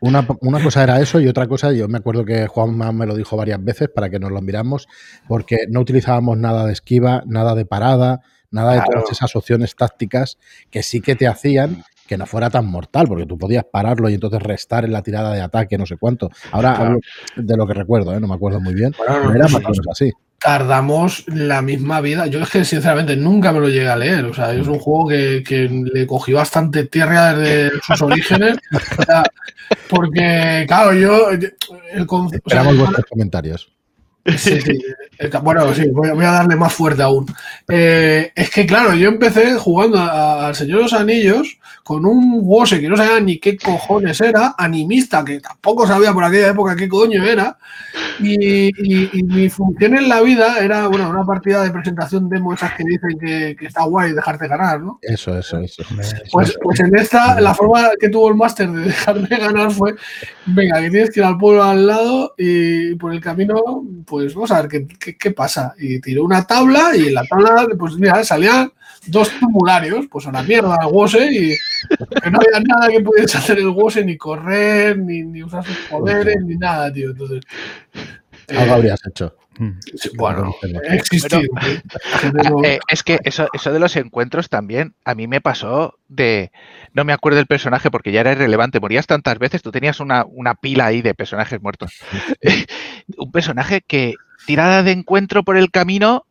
una, 0.00 0.26
una, 0.40 0.62
cosa 0.62 0.82
era 0.82 1.00
eso 1.00 1.20
y 1.20 1.28
otra 1.28 1.46
cosa, 1.46 1.72
yo 1.72 1.86
me 1.88 1.98
acuerdo 1.98 2.24
que 2.24 2.46
Juan 2.46 2.96
me 2.96 3.06
lo 3.06 3.14
dijo 3.16 3.36
varias 3.36 3.62
veces 3.62 3.88
para 3.88 4.10
que 4.10 4.18
nos 4.18 4.32
lo 4.32 4.40
miramos, 4.40 4.88
porque 5.28 5.58
no 5.68 5.80
utilizábamos 5.80 6.36
nada 6.38 6.55
de 6.64 6.72
esquiva, 6.72 7.22
nada 7.26 7.54
de 7.54 7.66
parada, 7.66 8.22
nada 8.50 8.74
de 8.74 8.82
todas 8.90 9.10
esas 9.10 9.36
opciones 9.36 9.74
tácticas 9.74 10.38
que 10.70 10.82
sí 10.82 11.00
que 11.00 11.16
te 11.16 11.26
hacían 11.26 11.84
que 12.06 12.16
no 12.16 12.26
fuera 12.26 12.50
tan 12.50 12.66
mortal, 12.66 13.06
porque 13.08 13.26
tú 13.26 13.36
podías 13.36 13.64
pararlo 13.64 14.08
y 14.08 14.14
entonces 14.14 14.42
restar 14.42 14.84
en 14.84 14.92
la 14.92 15.02
tirada 15.02 15.34
de 15.34 15.40
ataque, 15.40 15.76
no 15.76 15.86
sé 15.86 15.96
cuánto. 15.96 16.30
Ahora 16.52 16.96
de 17.36 17.56
lo 17.56 17.66
que 17.66 17.74
recuerdo, 17.74 18.14
¿eh? 18.14 18.20
no 18.20 18.28
me 18.28 18.34
acuerdo 18.34 18.60
muy 18.60 18.74
bien, 18.74 18.94
era 19.34 19.48
más 19.48 19.62
así. 19.90 20.12
Tardamos 20.38 21.24
la 21.28 21.62
misma 21.62 22.00
vida. 22.00 22.26
Yo 22.26 22.40
es 22.40 22.50
que 22.50 22.64
sinceramente 22.64 23.16
nunca 23.16 23.52
me 23.52 23.58
lo 23.58 23.68
llegué 23.68 23.88
a 23.88 23.96
leer. 23.96 24.26
O 24.26 24.34
sea, 24.34 24.52
es 24.52 24.66
un 24.68 24.78
juego 24.78 25.08
que, 25.08 25.68
le 25.92 26.06
cogí 26.06 26.34
bastante 26.34 26.84
tierra 26.84 27.34
desde 27.34 27.80
sus 27.80 28.02
orígenes. 28.02 28.58
porque, 29.88 30.64
claro, 30.68 30.92
yo. 30.92 31.30
El, 31.30 31.56
Esperamos 32.32 32.78
vuestros 32.78 33.06
comentarios. 33.06 33.75
Sí, 34.36 34.60
sí. 34.60 34.82
Bueno, 35.42 35.72
sí, 35.74 35.88
voy, 35.88 36.24
a 36.24 36.32
darle 36.32 36.56
más 36.56 36.72
fuerte 36.72 37.02
aún. 37.02 37.26
Eh, 37.68 38.32
es 38.34 38.50
que, 38.50 38.66
claro, 38.66 38.94
yo 38.94 39.08
empecé 39.08 39.54
jugando 39.54 39.98
al 39.98 40.54
Señor 40.54 40.78
de 40.78 40.82
los 40.84 40.92
Anillos 40.92 41.58
con 41.86 42.04
un 42.04 42.40
Wose 42.42 42.80
que 42.80 42.88
no 42.88 42.96
sabía 42.96 43.20
ni 43.20 43.38
qué 43.38 43.56
cojones 43.56 44.20
era, 44.20 44.56
animista, 44.58 45.24
que 45.24 45.38
tampoco 45.38 45.86
sabía 45.86 46.12
por 46.12 46.24
aquella 46.24 46.48
época 46.48 46.74
qué 46.74 46.88
coño 46.88 47.22
era, 47.22 47.56
y, 48.18 48.72
mi 49.22 49.48
función 49.48 49.96
en 49.96 50.08
la 50.08 50.20
vida 50.20 50.58
era, 50.58 50.88
bueno, 50.88 51.08
una 51.08 51.22
partida 51.22 51.62
de 51.62 51.70
presentación 51.70 52.28
demo 52.28 52.52
esas 52.52 52.72
que 52.72 52.82
dicen 52.82 53.16
que, 53.20 53.56
está 53.64 53.84
guay 53.84 54.14
dejarte 54.14 54.48
ganar, 54.48 54.80
¿no? 54.80 54.98
Eso, 55.00 55.38
eso, 55.38 55.60
eso. 55.60 55.84
Pues, 56.32 56.58
pues 56.60 56.80
en 56.80 56.92
esta, 56.98 57.40
la 57.40 57.54
forma 57.54 57.90
que 58.00 58.08
tuvo 58.08 58.30
el 58.30 58.34
máster 58.34 58.68
de 58.68 58.86
dejarme 58.86 59.28
ganar 59.28 59.70
fue, 59.70 59.94
venga, 60.44 60.80
que 60.80 60.90
tienes 60.90 61.10
que 61.10 61.20
ir 61.20 61.26
al 61.26 61.38
pueblo 61.38 61.62
al 61.62 61.86
lado 61.86 62.34
y 62.36 62.96
por 62.96 63.12
el 63.12 63.20
camino, 63.20 63.84
pues 64.04 64.34
vamos 64.34 64.50
a 64.50 64.62
ver 64.62 64.86
qué, 64.98 65.14
qué, 65.14 65.30
pasa. 65.30 65.72
Y 65.78 66.00
tiró 66.00 66.24
una 66.24 66.44
tabla 66.44 66.96
y 66.96 67.06
en 67.06 67.14
la 67.14 67.22
tabla, 67.22 67.64
pues 67.78 67.94
mira, 67.94 68.24
salían 68.24 68.72
dos 69.06 69.30
tumularios, 69.38 70.06
pues 70.10 70.26
a 70.26 70.32
la 70.32 70.42
mierda 70.42 70.76
el 70.80 70.88
Wose 70.92 71.26
y 71.30 71.54
que 72.22 72.30
no 72.30 72.38
había 72.38 72.60
nada 72.60 72.88
que 72.88 73.00
pudiese 73.00 73.38
hacer 73.38 73.58
el 73.58 73.68
Wose, 73.68 74.04
ni 74.04 74.16
correr, 74.16 74.98
ni, 74.98 75.42
usar 75.42 75.64
sus 75.64 75.76
poderes, 75.90 76.36
ni 76.42 76.56
nada, 76.56 76.92
tío. 76.92 77.10
Entonces. 77.10 77.42
Algo 78.48 78.62
eh, 78.62 78.70
habrías 78.70 79.00
hecho. 79.06 79.36
bueno, 80.16 80.54
existido. 80.84 81.40
Eh, 82.64 82.78
es 82.88 83.02
que 83.02 83.18
eso, 83.24 83.48
eso 83.52 83.72
de 83.72 83.80
los 83.80 83.96
encuentros 83.96 84.48
también 84.48 84.94
a 85.04 85.14
mí 85.14 85.26
me 85.26 85.40
pasó 85.40 85.98
de. 86.08 86.52
No 86.92 87.04
me 87.04 87.12
acuerdo 87.12 87.36
del 87.36 87.46
personaje 87.46 87.90
porque 87.90 88.12
ya 88.12 88.20
era 88.20 88.32
irrelevante. 88.32 88.80
Morías 88.80 89.06
tantas 89.06 89.38
veces, 89.38 89.62
tú 89.62 89.72
tenías 89.72 90.00
una, 90.00 90.24
una 90.26 90.54
pila 90.54 90.86
ahí 90.86 91.02
de 91.02 91.14
personajes 91.14 91.60
muertos. 91.60 91.92
un 93.16 93.32
personaje 93.32 93.82
que 93.86 94.14
tirada 94.46 94.82
de 94.82 94.92
encuentro 94.92 95.42
por 95.42 95.56
el 95.56 95.70
camino 95.70 96.24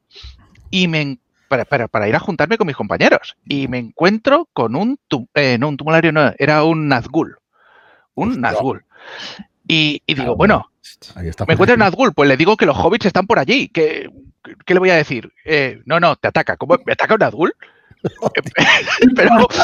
y 0.69 0.87
me 0.87 1.19
para, 1.55 1.65
para, 1.65 1.87
para, 1.87 2.09
ir 2.09 2.15
a 2.15 2.19
juntarme 2.19 2.57
con 2.57 2.67
mis 2.67 2.75
compañeros. 2.75 3.37
Y 3.45 3.67
me 3.67 3.77
encuentro 3.77 4.49
con 4.53 4.75
un, 4.75 4.99
eh, 5.33 5.57
no, 5.57 5.69
un 5.69 5.77
tumulario, 5.77 6.11
no, 6.11 6.33
era 6.37 6.63
un 6.63 6.87
Nazgul. 6.87 7.37
Un 8.13 8.41
Nazgul. 8.41 8.83
Y, 9.67 10.01
digo, 10.07 10.35
bueno, 10.35 10.71
me 11.15 11.53
encuentro 11.53 11.73
en 11.73 11.79
Nazgul, 11.79 12.13
pues 12.13 12.29
le 12.29 12.37
digo 12.37 12.57
que 12.57 12.65
los 12.65 12.77
hobbits 12.77 13.05
están 13.05 13.27
por 13.27 13.39
allí. 13.39 13.69
¿Qué, 13.69 14.09
qué 14.65 14.73
le 14.73 14.79
voy 14.79 14.89
a 14.89 14.95
decir? 14.95 15.31
Eh, 15.43 15.81
no, 15.85 15.99
no, 15.99 16.15
te 16.15 16.27
ataca. 16.27 16.57
¿Cómo? 16.57 16.77
¿Me 16.85 16.93
ataca 16.93 17.15
un 17.15 17.19
Nazgul? 17.19 17.53
Pero... 19.15 19.47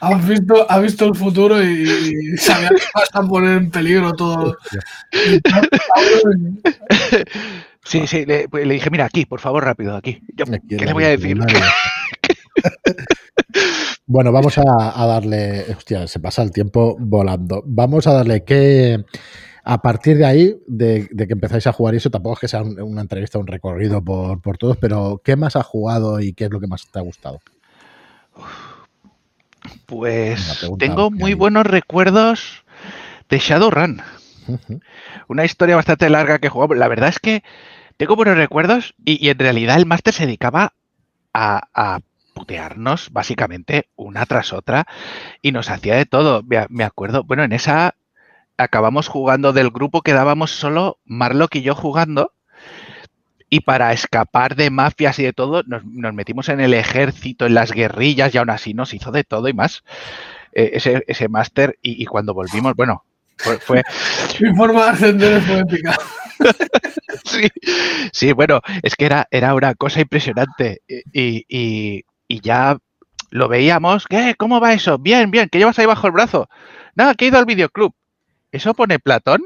¿Has, 0.00 0.26
visto, 0.26 0.66
ha 0.70 0.78
visto 0.78 1.04
el 1.06 1.14
futuro 1.14 1.62
y, 1.62 2.36
sabía 2.36 2.70
que 2.70 2.82
vas 2.94 3.08
a 3.12 3.22
poner 3.22 3.58
en 3.58 3.70
peligro 3.70 4.12
todo. 4.14 4.56
Sí, 7.84 8.06
sí, 8.06 8.26
pues, 8.50 8.66
le, 8.66 8.74
dije, 8.74 8.90
mira, 8.90 9.04
aquí, 9.04 9.26
por 9.26 9.40
favor, 9.40 9.64
rápido, 9.64 9.96
aquí. 9.96 10.20
¿Qué 10.36 10.84
le 10.84 10.92
voy 10.92 11.04
a 11.04 11.08
decir? 11.08 11.38
bueno, 14.06 14.32
vamos 14.32 14.58
a, 14.58 15.06
darle. 15.06 15.66
Hostia, 15.76 16.06
se 16.06 16.18
pasa 16.18 16.42
el 16.42 16.50
tiempo 16.50 16.96
volando. 16.98 17.62
Vamos 17.66 18.06
a 18.06 18.12
darle 18.12 18.44
que. 18.44 19.04
A 19.66 19.80
partir 19.80 20.18
de 20.18 20.26
ahí, 20.26 20.54
de, 20.66 21.08
que 21.08 21.32
empezáis 21.32 21.66
a 21.66 21.72
jugar, 21.72 21.94
y 21.94 21.96
eso 21.96 22.10
tampoco 22.10 22.34
es 22.34 22.40
que 22.40 22.48
sea 22.48 22.62
una 22.62 23.00
entrevista, 23.00 23.38
un 23.38 23.46
recorrido 23.46 24.04
por, 24.04 24.42
por 24.42 24.58
todos, 24.58 24.76
pero 24.76 25.22
¿qué 25.24 25.36
más 25.36 25.56
has 25.56 25.64
jugado 25.64 26.20
y 26.20 26.34
qué 26.34 26.44
es 26.44 26.50
lo 26.50 26.60
que 26.60 26.66
más 26.66 26.86
te 26.90 26.98
ha 26.98 27.02
gustado? 27.02 27.40
Pues 29.86 30.68
tengo 30.78 31.10
muy 31.10 31.32
buenos 31.32 31.64
recuerdos 31.64 32.62
de 33.30 33.38
Shadowrun. 33.38 34.02
Una 35.28 35.44
historia 35.44 35.76
bastante 35.76 36.10
larga 36.10 36.38
que 36.38 36.48
jugamos. 36.48 36.76
La 36.76 36.88
verdad 36.88 37.08
es 37.08 37.18
que 37.18 37.42
tengo 37.96 38.16
buenos 38.16 38.36
recuerdos 38.36 38.94
y, 39.04 39.28
en 39.28 39.38
realidad 39.38 39.76
el 39.76 39.86
máster 39.86 40.14
se 40.14 40.26
dedicaba 40.26 40.74
a, 41.32 42.00
putearnos 42.34 43.12
básicamente 43.12 43.88
una 43.94 44.26
tras 44.26 44.52
otra 44.52 44.86
y 45.40 45.52
nos 45.52 45.70
hacía 45.70 45.94
de 45.94 46.04
todo. 46.04 46.42
Me, 46.42 46.82
acuerdo, 46.82 47.22
bueno, 47.22 47.44
en 47.44 47.52
esa 47.52 47.94
acabamos 48.56 49.06
jugando 49.06 49.52
del 49.52 49.70
grupo, 49.70 50.02
quedábamos 50.02 50.50
solo 50.50 50.98
Marlock 51.04 51.54
y 51.54 51.62
yo 51.62 51.76
jugando 51.76 52.32
y 53.48 53.60
para 53.60 53.92
escapar 53.92 54.56
de 54.56 54.70
mafias 54.70 55.20
y 55.20 55.22
de 55.22 55.32
todo 55.32 55.62
nos, 55.64 55.84
metimos 55.84 56.48
en 56.48 56.58
el 56.58 56.74
ejército, 56.74 57.46
en 57.46 57.54
las 57.54 57.70
guerrillas 57.70 58.34
y 58.34 58.38
aún 58.38 58.50
así 58.50 58.74
nos 58.74 58.94
hizo 58.94 59.12
de 59.12 59.22
todo 59.22 59.48
y 59.48 59.52
más 59.52 59.84
eh, 60.52 61.02
ese 61.06 61.28
máster 61.28 61.78
y, 61.82 62.04
cuando 62.06 62.34
volvimos, 62.34 62.74
bueno, 62.74 63.04
fue, 63.36 63.82
Mi 64.40 64.54
forma 64.54 64.84
de 64.84 64.90
ascender 64.90 65.32
es 65.34 65.44
poética. 65.44 65.96
sí, 67.24 67.48
sí, 68.12 68.32
bueno, 68.32 68.60
es 68.82 68.96
que 68.96 69.06
era, 69.06 69.26
era 69.30 69.54
una 69.54 69.74
cosa 69.74 70.00
impresionante 70.00 70.82
y, 70.86 72.04
ya 72.28 72.76
lo 73.30 73.48
veíamos. 73.48 74.06
¿Qué? 74.06 74.34
¿Cómo 74.36 74.60
va 74.60 74.72
eso? 74.72 74.98
Bien, 74.98 75.30
bien, 75.30 75.48
¿qué 75.48 75.58
llevas 75.58 75.78
ahí 75.78 75.86
bajo 75.86 76.06
el 76.06 76.12
brazo? 76.12 76.48
Nada, 76.94 77.14
que 77.14 77.24
he 77.24 77.28
ido 77.28 77.38
al 77.38 77.46
videoclub. 77.46 77.94
¿Eso 78.52 78.74
pone 78.74 78.98
Platón? 78.98 79.42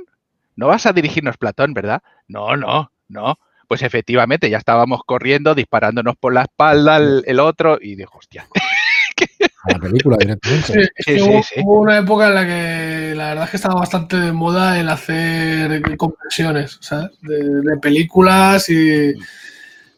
No 0.57 0.67
vas 0.67 0.87
a 0.87 0.93
dirigirnos 0.93 1.37
Platón, 1.37 1.73
¿verdad? 1.73 2.03
No, 2.27 2.57
no, 2.57 2.93
no. 3.09 3.39
Pues 3.69 3.83
efectivamente, 3.83 4.49
ya 4.49 4.59
estábamos 4.59 5.03
corriendo, 5.05 5.55
disparándonos 5.55 6.17
por 6.17 6.33
la 6.33 6.43
espalda 6.43 6.97
el, 6.97 7.39
otro, 7.39 7.79
y 7.81 7.97
dijo, 7.97 8.19
hostia. 8.19 8.49
A 9.65 9.73
la 9.73 9.79
película 9.79 10.17
directamente. 10.19 10.91
Sí, 10.99 11.21
hubo, 11.63 11.81
una 11.81 11.99
época 11.99 12.29
en 12.29 12.35
la 12.35 12.47
que 12.47 13.15
la 13.17 13.29
verdad 13.29 13.45
es 13.45 13.51
que 13.51 13.57
estaba 13.57 13.81
bastante 13.81 14.17
de 14.17 14.33
moda 14.33 14.79
el 14.79 14.89
hacer 14.89 15.97
conversiones, 15.97 16.79
¿sabes? 16.81 17.11
De, 17.23 17.77
películas 17.83 18.69
y, 18.69 19.13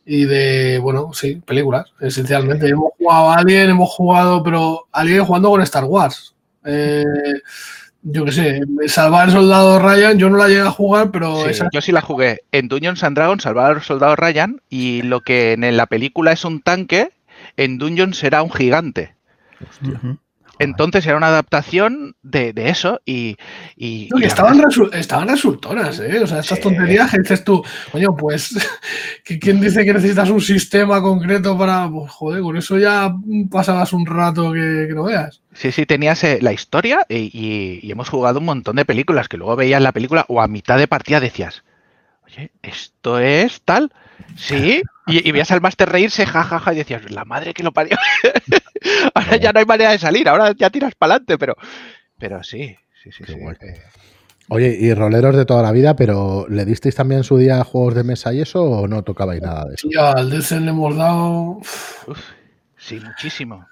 y, 0.07 0.25
de, 0.25 0.79
bueno, 0.79 1.11
sí, 1.13 1.37
películas, 1.45 1.87
esencialmente. 2.01 2.69
Hemos 2.69 2.93
jugado 2.99 3.31
a 3.31 3.37
Alien, 3.37 3.71
hemos 3.71 3.91
jugado, 3.91 4.43
pero 4.43 4.87
Alien 4.93 5.25
jugando 5.25 5.51
con 5.51 5.63
Star 5.63 5.85
Wars. 5.85 6.35
Eh, 6.65 7.05
yo 8.03 8.25
qué 8.25 8.33
sé, 8.33 8.61
salvar 8.87 9.25
al 9.25 9.33
soldado 9.33 9.79
Ryan, 9.79 10.19
yo 10.19 10.31
no 10.31 10.39
la 10.39 10.49
llegué 10.49 10.63
a 10.63 10.71
jugar, 10.71 11.11
pero 11.11 11.45
yo 11.71 11.81
sí 11.81 11.93
la 11.93 12.01
jugué 12.01 12.41
en 12.51 12.69
Dungeons 12.69 13.05
and 13.05 13.17
Dragons, 13.17 13.43
salvar 13.43 13.73
al 13.73 13.83
soldado 13.83 14.17
Ryan, 14.17 14.63
y 14.71 15.03
lo 15.03 15.21
que 15.21 15.53
en 15.53 15.77
la 15.77 15.87
película 15.87 16.33
es 16.33 16.45
un 16.45 16.63
tanque, 16.63 17.11
en 17.57 17.79
Dungeons 17.79 18.17
será 18.17 18.43
un 18.43 18.53
gigante. 18.53 19.15
Hostia. 19.69 20.19
Entonces 20.61 21.07
era 21.07 21.17
una 21.17 21.29
adaptación 21.29 22.17
de, 22.23 22.53
eso 22.55 23.01
y... 23.07 23.39
y, 23.77 24.11
estaban, 24.23 24.63
estaban 24.93 25.29
resultonas, 25.29 25.99
¿eh? 26.01 26.21
O 26.23 26.27
sea, 26.27 26.41
estas 26.41 26.61
tonterías 26.61 27.11
que 27.11 27.21
dices 27.21 27.43
tú, 27.45 27.65
coño, 27.91 28.15
pues, 28.15 28.55
¿quién 29.41 29.59
dice 29.59 29.87
que 29.87 29.95
necesitas 29.95 30.29
un 30.29 30.43
sistema 30.43 31.01
concreto 31.01 31.57
para... 31.57 31.89
Pues, 31.89 32.13
joder, 32.13 32.43
con 32.43 32.59
eso 32.59 32.77
ya 32.77 33.11
pasabas 33.51 33.95
un 33.95 34.05
rato 34.05 34.53
que, 34.53 34.87
no 34.95 35.05
veas. 35.05 35.41
Sí, 35.55 35.73
sí, 35.73 35.87
tenías 35.87 36.23
eh, 36.25 36.41
la 36.43 36.53
historia 36.53 37.07
y, 37.09 37.81
y, 37.83 37.91
hemos 37.91 38.11
jugado 38.11 38.39
un 38.39 38.45
montón 38.45 38.77
de 38.77 38.85
películas 38.85 39.29
que 39.29 39.39
luego 39.39 39.57
veías 39.57 39.81
la 39.81 39.93
película 39.93 40.27
o 40.29 40.43
a 40.43 40.47
mitad 40.47 40.77
de 40.77 40.89
partida 40.89 41.21
decías, 41.21 41.65
oye, 42.27 42.51
esto 42.63 43.19
es 43.19 43.63
tal... 43.63 43.91
Sí, 44.37 44.83
y, 45.11 45.33
veías 45.33 45.51
al 45.51 45.61
máster 45.61 45.89
reírse, 45.89 46.27
jajaja, 46.27 46.73
y 46.73 46.77
decías, 46.77 47.11
la 47.11 47.25
madre 47.25 47.55
que 47.55 47.63
lo 47.63 47.73
parió. 47.73 47.97
ahora 49.15 49.37
ya 49.37 49.53
no 49.53 49.61
hay 49.61 49.67
manera 49.67 49.91
de 49.91 49.99
salir, 49.99 50.29
ahora 50.29 50.53
ya 50.57 50.71
tiras 50.71 50.95
para 50.95 51.15
adelante, 51.15 51.39
pero, 51.39 51.57
pero 52.19 52.43
sí, 52.43 52.77
sí, 53.03 53.11
sí. 53.13 53.25
sí 53.27 53.33
eh. 53.33 53.83
Oye, 54.53 54.77
y 54.81 54.93
roleros 54.95 55.37
de 55.37 55.45
toda 55.45 55.63
la 55.63 55.71
vida, 55.71 55.95
pero 55.95 56.45
¿le 56.49 56.65
disteis 56.65 56.97
también 56.97 57.23
su 57.23 57.37
día 57.37 57.61
a 57.61 57.65
juegos 57.65 57.95
de 57.95 58.03
mesa 58.03 58.35
y 58.35 58.41
eso 58.41 58.65
o 58.65 58.89
no 58.89 59.05
tocabais 59.05 59.41
nada 59.41 59.65
de 59.67 59.75
eso? 59.75 59.89
Sí, 59.89 59.97
al 59.97 60.29
Desen 60.29 60.65
le 60.65 60.73
hemos 60.73 60.97
dado. 60.97 61.61
sí, 62.77 62.99
muchísimo. 62.99 63.65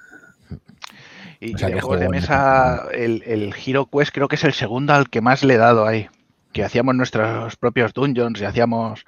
Y, 1.41 1.55
de 1.55 1.81
juegos 1.81 1.99
de 1.99 2.09
mesa, 2.09 2.87
el, 2.93 3.25
el 3.27 3.53
Hero 3.55 3.89
Quest 3.91 4.13
creo 4.15 4.29
que 4.29 4.37
es 4.37 4.45
el 4.45 4.53
segundo 4.53 4.93
al 4.93 5.11
que 5.11 5.21
más 5.21 5.43
le 5.43 5.55
he 5.55 5.59
dado 5.59 5.85
ahí. 5.85 6.09
Que 6.53 6.63
hacíamos 6.63 6.95
nuestros 6.95 7.57
propios 7.57 7.93
dungeons 7.93 8.41
y 8.41 8.45
hacíamos 8.45 9.05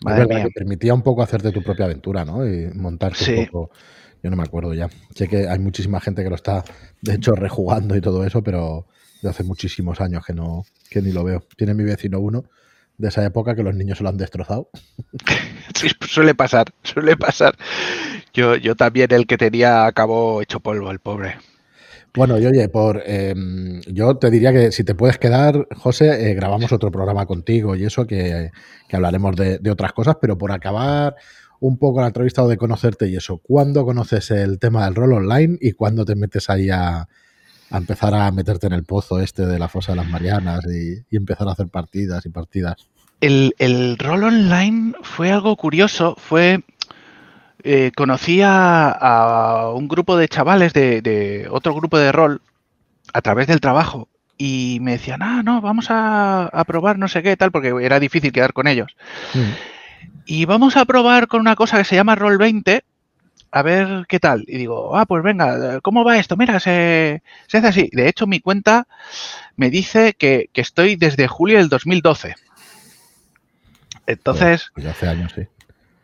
que 0.00 0.50
permitía 0.54 0.94
un 0.94 1.02
poco 1.02 1.22
hacerte 1.22 1.52
tu 1.52 1.62
propia 1.62 1.84
aventura, 1.84 2.24
¿no? 2.24 2.46
Y 2.46 2.68
montarte 2.74 3.38
un 3.38 3.46
poco. 3.46 3.70
Yo 4.22 4.30
no 4.30 4.36
me 4.36 4.42
acuerdo 4.42 4.74
ya. 4.74 4.88
Sé 5.14 5.28
que 5.28 5.48
hay 5.48 5.58
muchísima 5.58 6.00
gente 6.00 6.22
que 6.22 6.28
lo 6.28 6.36
está, 6.36 6.62
de 7.00 7.14
hecho, 7.14 7.34
rejugando 7.34 7.96
y 7.96 8.00
todo 8.00 8.24
eso, 8.24 8.42
pero 8.42 8.86
de 9.22 9.30
hace 9.30 9.44
muchísimos 9.44 10.00
años 10.00 10.24
que 10.24 10.34
no, 10.34 10.64
que 10.90 11.00
ni 11.00 11.12
lo 11.12 11.24
veo. 11.24 11.42
Tiene 11.56 11.74
mi 11.74 11.84
vecino 11.84 12.20
uno 12.20 12.44
de 12.98 13.08
esa 13.08 13.24
época 13.24 13.54
que 13.54 13.62
los 13.62 13.74
niños 13.74 13.98
se 13.98 14.04
lo 14.04 14.10
han 14.10 14.16
destrozado. 14.18 14.70
Sí, 15.72 15.88
suele 16.06 16.34
pasar, 16.34 16.66
suele 16.82 17.16
pasar. 17.16 17.56
Yo, 18.34 18.56
yo 18.56 18.74
también 18.74 19.12
el 19.12 19.26
que 19.26 19.38
tenía 19.38 19.86
acabó 19.86 20.42
hecho 20.42 20.58
polvo, 20.60 20.90
el 20.90 20.98
pobre. 20.98 21.36
Bueno, 22.14 22.38
y 22.38 22.46
oye, 22.46 22.68
por, 22.68 23.02
em, 23.06 23.80
yo 23.82 24.16
te 24.16 24.30
diría 24.30 24.52
que 24.52 24.72
si 24.72 24.82
te 24.82 24.96
puedes 24.96 25.18
quedar, 25.18 25.68
José, 25.76 26.30
eh, 26.30 26.34
grabamos 26.34 26.72
otro 26.72 26.90
programa 26.90 27.24
contigo 27.26 27.76
y 27.76 27.84
eso, 27.84 28.06
que, 28.06 28.50
hablaremos 28.92 29.36
de, 29.36 29.70
otras 29.70 29.92
cosas, 29.92 30.16
pero 30.20 30.36
por 30.36 30.50
acabar 30.50 31.14
un 31.60 31.78
poco 31.78 32.00
la 32.00 32.08
entrevista 32.08 32.42
o 32.42 32.48
de 32.48 32.56
conocerte 32.56 33.08
y 33.08 33.16
eso, 33.16 33.38
¿cuándo 33.38 33.84
conoces 33.84 34.30
el 34.32 34.58
tema 34.58 34.86
del 34.86 34.94
rol 34.96 35.12
online 35.12 35.58
y 35.60 35.72
cuándo 35.72 36.04
te 36.04 36.16
metes 36.16 36.50
ahí 36.50 36.70
a, 36.70 37.06
empezar 37.70 38.12
a 38.14 38.32
meterte 38.32 38.66
en 38.66 38.72
el 38.72 38.82
pozo 38.82 39.20
este 39.20 39.46
de 39.46 39.58
la 39.60 39.68
fosa 39.68 39.92
de 39.92 39.96
las 39.96 40.08
Marianas 40.08 40.64
y, 40.66 41.16
empezar 41.16 41.46
a 41.46 41.52
hacer 41.52 41.68
partidas 41.68 42.26
y 42.26 42.30
partidas? 42.30 42.88
El, 43.20 43.54
el 43.58 43.98
rol 43.98 44.24
online 44.24 44.94
fue 45.02 45.30
algo 45.30 45.54
curioso, 45.54 46.16
fue 46.18 46.64
eh, 47.64 47.92
conocí 47.94 48.40
a, 48.44 49.70
un 49.74 49.88
grupo 49.88 50.16
de 50.16 50.28
chavales 50.28 50.72
de, 50.72 51.46
otro 51.50 51.74
grupo 51.74 51.98
de 51.98 52.12
rol 52.12 52.40
a 53.12 53.22
través 53.22 53.46
del 53.46 53.60
trabajo 53.60 54.08
y 54.38 54.78
me 54.80 54.92
decían, 54.92 55.22
ah, 55.22 55.42
no, 55.44 55.60
vamos 55.60 55.86
a, 55.90 56.50
probar 56.66 56.98
no 56.98 57.08
sé 57.08 57.22
qué 57.22 57.36
tal, 57.36 57.50
porque 57.50 57.74
era 57.82 58.00
difícil 58.00 58.32
quedar 58.32 58.52
con 58.52 58.66
ellos. 58.66 58.96
Mm. 59.34 59.50
Y 60.26 60.44
vamos 60.44 60.76
a 60.76 60.84
probar 60.84 61.26
con 61.26 61.40
una 61.40 61.56
cosa 61.56 61.76
que 61.76 61.84
se 61.84 61.96
llama 61.96 62.14
Roll 62.14 62.38
20, 62.38 62.84
a 63.50 63.62
ver 63.62 64.06
qué 64.08 64.20
tal. 64.20 64.44
Y 64.46 64.56
digo, 64.56 64.96
ah, 64.96 65.04
pues 65.06 65.22
venga, 65.22 65.80
¿cómo 65.80 66.04
va 66.04 66.18
esto? 66.18 66.36
Mira, 66.36 66.60
se, 66.60 67.22
hace 67.52 67.66
así. 67.66 67.90
De 67.92 68.08
hecho, 68.08 68.26
mi 68.26 68.40
cuenta 68.40 68.86
me 69.56 69.70
dice 69.70 70.14
que, 70.14 70.48
estoy 70.54 70.96
desde 70.96 71.26
julio 71.26 71.58
del 71.58 71.68
2012. 71.68 72.34
Entonces... 74.06 74.70
Pues 74.74 74.86
hace 74.86 75.08
años, 75.08 75.32
sí. 75.34 75.42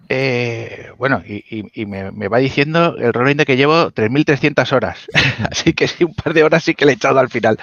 Eh, 0.08 0.92
bueno, 0.98 1.22
y, 1.26 1.86
me, 1.86 2.28
va 2.28 2.38
diciendo 2.38 2.96
el 2.96 3.12
rol 3.12 3.36
de 3.36 3.44
que 3.44 3.56
llevo 3.56 3.90
3.300 3.90 4.72
horas. 4.72 5.06
Así 5.50 5.72
que 5.72 5.88
sí, 5.88 6.04
un 6.04 6.14
par 6.14 6.32
de 6.34 6.44
horas 6.44 6.64
sí 6.64 6.74
que 6.74 6.86
le 6.86 6.92
he 6.92 6.94
echado 6.94 7.18
al 7.18 7.30
final. 7.30 7.58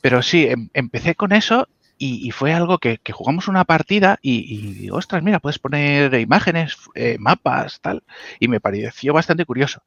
Pero 0.00 0.22
sí, 0.22 0.46
em, 0.46 0.68
empecé 0.74 1.14
con 1.14 1.32
eso 1.32 1.68
y, 1.98 2.30
fue 2.32 2.52
algo 2.52 2.78
que, 2.78 3.00
jugamos 3.12 3.48
una 3.48 3.64
partida 3.64 4.18
y, 4.20 4.72
digo, 4.72 4.96
ostras, 4.96 5.22
mira, 5.22 5.40
puedes 5.40 5.58
poner 5.58 6.14
imágenes, 6.14 6.76
eh, 6.94 7.16
mapas, 7.18 7.80
tal. 7.80 8.02
Y 8.40 8.48
me 8.48 8.60
pareció 8.60 9.12
bastante 9.12 9.44
curioso. 9.46 9.82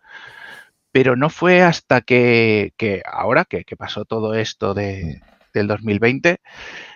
Pero 0.91 1.15
no 1.15 1.30
fue 1.30 1.62
hasta 1.62 2.02
que, 2.02 2.73
ahora, 3.06 3.45
que, 3.45 3.63
pasó 3.78 4.06
todo 4.06 4.34
esto 4.34 4.73
de, 4.73 5.21
del 5.54 5.67
2020, 5.67 6.39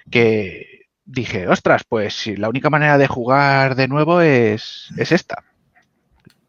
que 0.10 0.81
dije, 1.06 1.48
ostras, 1.48 1.84
pues 1.88 2.14
si 2.14 2.36
la 2.36 2.50
única 2.50 2.70
manera 2.70 2.98
de 2.98 3.08
jugar 3.08 3.76
de 3.76 3.88
nuevo 3.88 4.22
es, 4.22 4.90
es 4.98 5.12
esta. 5.12 5.44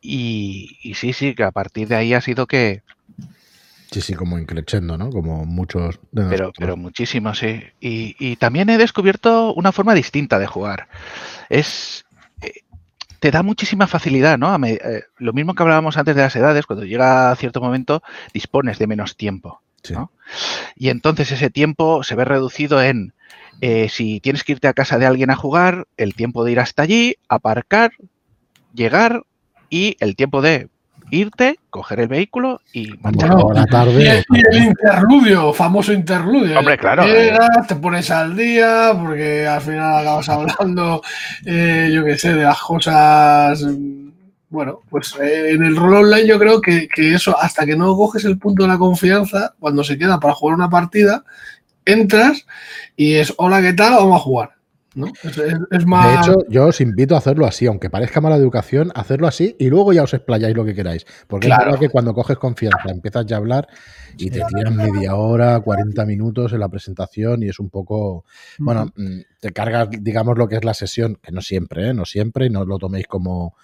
Y, 0.01 0.95
sí, 0.97 1.13
sí, 1.13 1.35
que 1.35 1.45
a 1.45 1.53
partir 1.53 1.89
de 1.89 1.95
ahí 1.95 2.13
ha 2.13 2.21
sido 2.21 2.47
que... 2.47 2.83
Sí, 3.93 4.01
sí, 4.01 4.15
como 4.15 4.39
increchendo, 4.39 4.99
¿no? 4.99 5.11
Como 5.11 5.45
muchos 5.45 6.01
de 6.11 6.25
pero, 6.25 6.53
pero 6.59 6.77
muchísimo, 6.77 7.35
sí. 7.35 7.63
Y, 7.81 8.37
también 8.37 8.69
he 8.71 8.79
descubierto 8.79 9.55
una 9.55 9.71
forma 9.71 9.95
distinta 9.95 10.39
de 10.39 10.47
jugar. 10.47 10.89
Es... 11.49 12.05
Eh, 12.41 12.63
te 13.21 13.31
da 13.31 13.45
muchísima 13.45 13.87
facilidad, 13.87 14.39
¿no? 14.39 14.57
Eh, 14.67 15.05
lo 15.19 15.33
mismo 15.33 15.55
que 15.55 15.63
hablábamos 15.63 15.97
antes 15.97 16.17
de 16.17 16.23
las 16.23 16.35
edades, 16.35 16.67
cuando 16.67 16.85
llega 16.85 17.31
a 17.31 17.37
cierto 17.37 17.61
momento 17.61 18.03
dispones 18.33 18.79
de 18.79 18.89
menos 18.89 19.17
tiempo. 19.17 19.61
Y 20.77 20.89
entonces 20.89 21.31
ese 21.33 21.51
tiempo 21.51 22.03
se 22.03 22.15
ve 22.15 22.25
reducido 22.25 22.83
en 22.83 23.13
eh, 23.61 23.89
si 23.89 24.21
tienes 24.21 24.43
que 24.43 24.53
irte 24.53 24.69
a 24.69 24.75
casa 24.75 24.99
de 24.99 25.07
alguien 25.07 25.31
a 25.31 25.37
jugar, 25.37 25.87
el 25.97 26.15
tiempo 26.15 26.45
de 26.45 26.53
ir 26.53 26.61
hasta 26.61 26.83
allí, 26.83 27.17
aparcar, 27.29 27.93
llegar 28.75 29.23
y 29.71 29.97
el 30.01 30.17
tiempo 30.17 30.43
de 30.43 30.69
irte, 31.13 31.61
coger 31.71 32.01
el 32.01 32.09
vehículo 32.09 32.61
y 32.73 32.89
marchar. 33.03 33.37
la 33.55 33.67
tarde. 33.67 34.25
Y, 34.31 34.57
el 34.57 34.65
interludio, 34.65 35.53
famoso 35.53 35.93
interludio. 35.93 36.59
Hombre, 36.59 36.79
claro. 36.79 37.05
Eh. 37.07 37.39
te 37.69 37.77
pones 37.77 38.11
al 38.11 38.35
día 38.35 38.93
porque 38.99 39.47
al 39.47 39.61
final 39.61 39.99
acabas 39.99 40.29
hablando, 40.29 41.03
eh, 41.45 41.91
yo 41.93 42.05
qué 42.05 42.17
sé, 42.17 42.35
de 42.35 42.43
las 42.43 42.61
cosas. 42.61 43.65
Bueno, 44.49 44.81
pues 44.91 45.15
en 45.21 45.63
el 45.63 45.77
rol 45.77 45.95
online 45.95 46.27
yo 46.27 46.39
creo 46.39 46.61
que, 46.61 46.89
que, 46.89 47.15
eso, 47.15 47.39
hasta 47.39 47.65
que 47.65 47.77
no 47.77 47.97
coges 47.97 48.25
el 48.25 48.39
punto 48.39 48.65
de 48.65 48.69
la 48.69 48.79
confianza, 48.79 49.55
cuando 49.59 49.85
se 49.85 49.97
queda 49.97 50.21
para 50.21 50.35
jugar 50.35 50.57
una 50.57 50.69
partida, 50.69 51.25
entras 51.85 52.47
y 52.97 53.15
es, 53.15 53.35
hola, 53.37 53.61
¿qué 53.61 53.73
tal? 53.73 53.95
Vamos 53.95 54.17
a 54.21 54.25
jugar. 54.25 54.51
¿no? 54.95 55.07
Es, 55.71 55.87
más... 55.87 56.27
De 56.27 56.33
hecho, 56.33 56.45
yo 56.49 56.67
os 56.67 56.81
invito 56.81 57.15
a 57.15 57.19
hacerlo 57.19 57.47
así, 57.47 57.67
aunque 57.67 57.91
parezca 57.91 58.21
mala 58.21 58.37
educación, 58.37 58.93
hacerlo 58.95 59.27
así 59.27 59.57
y 59.59 59.69
luego 59.69 59.93
ya 59.93 60.03
os 60.03 60.15
explayáis 60.15 60.57
lo 60.57 60.65
que 60.65 60.75
queráis. 60.75 61.07
Porque 61.27 61.47
claro. 61.47 61.63
es 61.63 61.67
verdad 61.67 61.81
que 61.81 61.89
cuando 61.89 62.15
coges 62.15 62.37
confianza 62.37 62.91
empiezas 62.91 63.27
ya 63.27 63.37
a 63.37 63.39
hablar 63.39 63.69
y 64.19 64.31
te 64.31 64.43
tiran 64.55 64.77
media 64.77 65.15
hora, 65.15 65.61
40 65.61 66.05
minutos 66.05 66.53
en 66.53 66.61
la 66.61 66.69
presentación 66.69 67.43
y 67.43 67.49
es 67.49 67.59
un 67.59 67.71
poco, 67.71 68.25
bueno, 68.59 68.93
mm, 68.95 69.21
te 69.41 69.53
cargas, 69.53 69.89
digamos, 69.91 70.37
lo 70.37 70.49
que 70.49 70.57
es 70.57 70.65
la 70.65 70.75
sesión, 70.75 71.19
que 71.23 71.33
no 71.33 71.41
siempre, 71.41 71.89
¿eh? 71.89 71.95
no 71.95 72.05
siempre, 72.05 72.47
y 72.47 72.51
no 72.51 72.65
lo 72.65 72.79
toméis 72.79 73.07
como, 73.07 73.57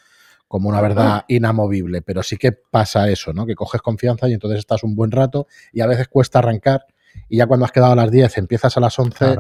como 0.47 0.71
una 0.71 0.81
verdad 0.81 1.25
inamovible, 1.29 2.01
pero 2.01 2.23
sí 2.23 2.37
que 2.39 2.53
pasa 2.53 3.09
eso, 3.11 3.35
¿no? 3.35 3.45
Que 3.45 3.55
coges 3.55 3.83
confianza 3.83 4.29
y 4.29 4.33
entonces 4.33 4.61
estás 4.61 4.83
un 4.83 4.95
buen 4.95 5.11
rato 5.11 5.47
y 5.73 5.83
a 5.83 5.87
veces 5.87 6.09
cuesta 6.09 6.39
arrancar 6.39 6.87
y 7.29 7.39
ya 7.39 7.47
cuando 7.47 7.67
has 7.67 7.73
quedado 7.73 7.93
a 7.93 7.97
las 7.97 8.11
10 8.11 8.39
empiezas 8.39 8.77
a 8.77 8.81
las 8.81 8.99
11 8.99 9.37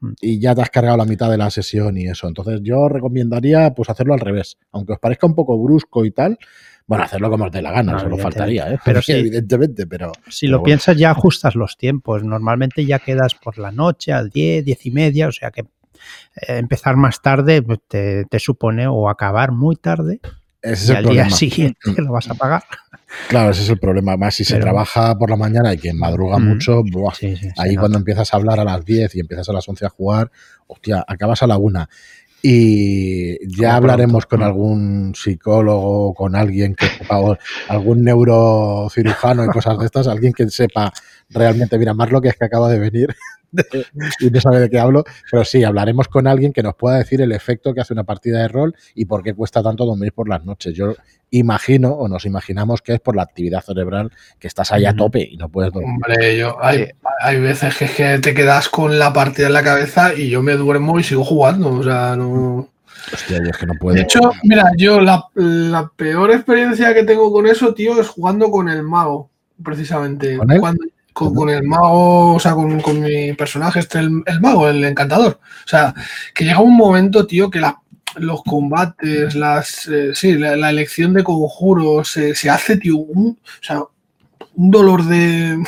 mm. 0.00 0.12
y 0.20 0.40
ya 0.40 0.54
te 0.54 0.62
has 0.62 0.70
cargado 0.70 0.96
la 0.96 1.04
mitad 1.04 1.30
de 1.30 1.38
la 1.38 1.50
sesión 1.50 1.96
y 1.96 2.06
eso. 2.06 2.28
Entonces 2.28 2.60
yo 2.62 2.88
recomendaría 2.88 3.72
pues 3.74 3.90
hacerlo 3.90 4.14
al 4.14 4.20
revés. 4.20 4.58
Aunque 4.72 4.94
os 4.94 4.98
parezca 4.98 5.26
un 5.26 5.34
poco 5.34 5.62
brusco 5.62 6.04
y 6.04 6.10
tal, 6.10 6.38
Bueno, 6.86 7.04
hacerlo 7.04 7.30
como 7.30 7.50
te 7.50 7.62
la 7.62 7.70
gana, 7.70 7.96
eso 7.96 8.08
no 8.08 8.16
faltaría, 8.16 8.72
¿eh? 8.72 8.78
Pero 8.84 9.00
sí, 9.02 9.12
evidentemente, 9.12 9.86
pero... 9.86 10.12
Si 10.28 10.48
lo 10.48 10.62
piensas 10.62 10.96
ya 10.96 11.12
ajustas 11.12 11.54
los 11.54 11.76
tiempos. 11.76 12.24
Normalmente 12.24 12.84
ya 12.84 12.98
quedas 12.98 13.34
por 13.34 13.58
la 13.58 13.70
noche, 13.70 14.12
al 14.12 14.30
10, 14.30 14.64
10 14.64 14.86
y 14.86 14.90
media, 14.90 15.28
o 15.28 15.32
sea 15.32 15.50
que 15.50 15.60
eh, 16.36 16.58
empezar 16.58 16.96
más 16.96 17.20
tarde 17.22 17.62
pues, 17.62 17.80
te, 17.88 18.38
supone 18.38 18.86
o 18.86 19.08
acabar 19.08 19.52
muy 19.52 19.76
tarde 19.76 20.20
ese 20.62 20.92
y 20.92 20.96
al 20.96 21.04
día 21.04 21.30
siguiente 21.30 21.80
lo 21.96 22.12
vas 22.12 22.30
a 22.30 22.34
pagar. 22.34 22.62
Claro, 23.28 23.50
ese 23.50 23.62
es 23.62 23.68
el 23.68 23.78
problema. 23.78 24.16
Más 24.16 24.34
si 24.34 24.44
se 24.44 24.58
trabaja 24.58 25.16
por 25.18 25.30
la 25.30 25.36
mañana 25.36 25.74
y 25.74 25.78
quien 25.78 25.98
madruga 25.98 26.38
mucho, 26.38 26.82
ahí 27.56 27.76
cuando 27.76 27.98
empiezas 27.98 28.32
a 28.32 28.36
hablar 28.36 28.60
a 28.60 28.64
las 28.64 28.84
10 28.84 29.14
y 29.16 29.20
empiezas 29.20 29.48
a 29.48 29.52
las 29.52 29.68
11 29.68 29.86
a 29.86 29.88
jugar, 29.88 30.30
hostia, 30.66 31.04
acabas 31.06 31.42
a 31.42 31.46
la 31.46 31.58
una. 31.58 31.88
Y 32.42 33.36
ya 33.54 33.76
hablaremos 33.76 34.24
con 34.24 34.42
algún 34.42 35.12
psicólogo, 35.14 36.14
con 36.14 36.34
alguien 36.34 36.74
que 36.74 36.86
sepa, 36.86 37.38
algún 37.68 38.02
neurocirujano 38.02 39.44
y 39.44 39.48
cosas 39.48 39.78
de 39.78 39.84
estas, 39.84 40.08
alguien 40.08 40.32
que 40.32 40.48
sepa 40.48 40.90
realmente, 41.30 41.78
mira, 41.78 41.94
más 41.94 42.10
lo 42.10 42.20
que 42.20 42.28
es 42.28 42.36
que 42.36 42.44
acaba 42.44 42.68
de 42.68 42.78
venir 42.78 43.14
y 44.20 44.30
no 44.30 44.40
sabe 44.40 44.60
de 44.60 44.70
qué 44.70 44.78
hablo, 44.78 45.04
pero 45.30 45.44
sí, 45.44 45.64
hablaremos 45.64 46.08
con 46.08 46.26
alguien 46.26 46.52
que 46.52 46.62
nos 46.62 46.74
pueda 46.74 46.98
decir 46.98 47.20
el 47.20 47.32
efecto 47.32 47.74
que 47.74 47.80
hace 47.80 47.92
una 47.92 48.04
partida 48.04 48.40
de 48.40 48.48
rol 48.48 48.74
y 48.94 49.06
por 49.06 49.22
qué 49.22 49.34
cuesta 49.34 49.62
tanto 49.62 49.84
dormir 49.84 50.12
por 50.12 50.28
las 50.28 50.44
noches. 50.44 50.74
Yo 50.74 50.94
imagino 51.30 51.90
o 51.90 52.08
nos 52.08 52.26
imaginamos 52.26 52.82
que 52.82 52.94
es 52.94 53.00
por 53.00 53.16
la 53.16 53.22
actividad 53.22 53.62
cerebral 53.62 54.10
que 54.38 54.48
estás 54.48 54.72
ahí 54.72 54.84
a 54.84 54.94
tope 54.94 55.28
y 55.30 55.36
no 55.36 55.48
puedes 55.48 55.72
dormir. 55.72 55.94
Hombre, 55.94 56.36
yo, 56.36 56.62
hay, 56.62 56.88
hay 57.22 57.40
veces 57.40 57.76
que, 57.76 57.86
que 57.86 58.18
te 58.18 58.34
quedas 58.34 58.68
con 58.68 58.98
la 58.98 59.12
partida 59.12 59.48
en 59.48 59.52
la 59.52 59.62
cabeza 59.62 60.14
y 60.14 60.28
yo 60.28 60.42
me 60.42 60.54
duermo 60.54 60.98
y 60.98 61.04
sigo 61.04 61.24
jugando, 61.24 61.72
o 61.72 61.82
sea, 61.82 62.16
no... 62.16 62.68
Hostia, 63.12 63.38
es 63.38 63.56
que 63.56 63.66
no 63.66 63.74
puedo. 63.80 63.94
De 63.94 64.02
hecho, 64.02 64.20
mira, 64.42 64.70
yo 64.76 65.00
la, 65.00 65.24
la, 65.34 65.90
peor 65.96 66.30
experiencia 66.32 66.92
que 66.92 67.02
tengo 67.02 67.32
con 67.32 67.46
eso, 67.46 67.72
tío, 67.72 67.98
es 67.98 68.08
jugando 68.08 68.50
con 68.50 68.68
el 68.68 68.82
mago, 68.82 69.30
precisamente. 69.64 70.36
Cuando, 70.36 70.84
con, 71.12 71.48
el 71.48 71.62
mago, 71.64 72.34
o 72.34 72.40
sea, 72.40 72.52
con, 72.52 73.00
mi 73.00 73.32
personaje, 73.34 73.80
este, 73.80 73.98
el, 73.98 74.40
mago, 74.40 74.68
el 74.68 74.84
encantador. 74.84 75.40
O 75.64 75.68
sea, 75.68 75.94
que 76.34 76.44
llega 76.44 76.60
un 76.60 76.76
momento, 76.76 77.26
tío, 77.26 77.50
que 77.50 77.60
los 78.16 78.42
combates, 78.42 79.34
las, 79.34 79.86
eh, 79.88 80.12
sí, 80.14 80.34
la, 80.36 80.70
elección 80.70 81.12
de 81.12 81.24
conjuros 81.24 82.08
se, 82.08 82.50
hace, 82.50 82.76
tío, 82.76 82.96
un, 82.96 83.38
o 83.42 83.62
sea, 83.62 83.82
un 84.54 84.70
dolor 84.70 85.04
de, 85.04 85.62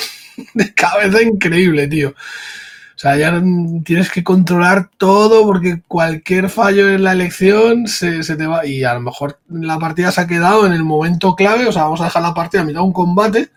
cabeza 0.75 1.23
increíble, 1.23 1.89
tío. 1.89 2.11
O 2.11 2.99
sea, 3.03 3.17
ya 3.17 3.43
tienes 3.85 4.11
que 4.11 4.23
controlar 4.23 4.89
todo 4.97 5.45
porque 5.45 5.83
cualquier 5.89 6.49
fallo 6.49 6.89
en 6.89 7.03
la 7.03 7.13
elección 7.13 7.89
se, 7.89 8.23
se, 8.23 8.37
te 8.37 8.47
va. 8.47 8.65
Y 8.65 8.85
a 8.85 8.95
lo 8.95 9.01
mejor 9.01 9.41
la 9.49 9.77
partida 9.79 10.13
se 10.13 10.21
ha 10.21 10.27
quedado 10.29 10.67
en 10.67 10.73
el 10.73 10.85
momento 10.85 11.35
clave. 11.35 11.67
O 11.67 11.73
sea, 11.73 11.83
vamos 11.85 12.01
a 12.01 12.05
dejar 12.05 12.23
la 12.23 12.35
partida 12.35 12.63
a 12.63 12.65
mitad 12.65 12.79
de 12.79 12.87
un 12.87 12.93
combate 12.93 13.51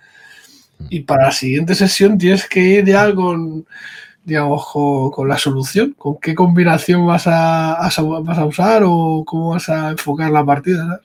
y 0.89 1.01
para 1.01 1.25
la 1.25 1.31
siguiente 1.31 1.75
sesión 1.75 2.17
tienes 2.17 2.47
que 2.47 2.59
ir 2.59 2.85
ya 2.85 3.13
con, 3.13 3.65
digamos, 4.23 4.65
con, 5.13 5.27
la 5.27 5.37
solución, 5.37 5.93
con 5.97 6.17
qué 6.17 6.35
combinación 6.35 7.05
vas 7.05 7.27
a, 7.27 7.77
vas 7.79 8.37
a 8.37 8.45
usar 8.45 8.83
o 8.85 9.23
cómo 9.25 9.51
vas 9.51 9.69
a 9.69 9.91
enfocar 9.91 10.31
la 10.31 10.45
partida. 10.45 11.01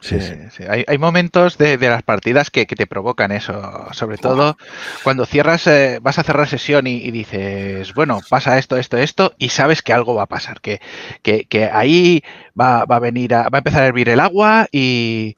Sí, 0.00 0.20
sí. 0.20 0.62
Hay, 0.68 0.98
momentos 0.98 1.58
de, 1.58 1.78
las 1.78 2.02
partidas 2.02 2.50
que, 2.50 2.64
te 2.66 2.86
provocan 2.86 3.32
eso. 3.32 3.88
Sobre 3.92 4.18
todo 4.18 4.56
cuando 5.02 5.26
cierras, 5.26 5.66
eh, 5.66 5.98
vas 6.00 6.18
a 6.18 6.22
cerrar 6.22 6.48
sesión 6.48 6.86
y, 6.86 7.10
dices, 7.10 7.92
bueno, 7.94 8.20
pasa 8.28 8.58
esto, 8.58 8.76
esto, 8.76 8.98
esto, 8.98 9.34
y 9.38 9.48
sabes 9.48 9.82
que 9.82 9.92
algo 9.92 10.14
va 10.14 10.24
a 10.24 10.26
pasar, 10.26 10.60
que, 10.60 10.80
que, 11.22 11.70
ahí 11.72 12.22
va, 12.58 12.84
va, 12.84 12.96
a 12.96 13.00
venir 13.00 13.34
a, 13.34 13.48
va 13.48 13.58
a 13.58 13.58
empezar 13.58 13.82
a 13.82 13.86
hervir 13.86 14.08
el 14.08 14.20
agua 14.20 14.68
y, 14.70 15.36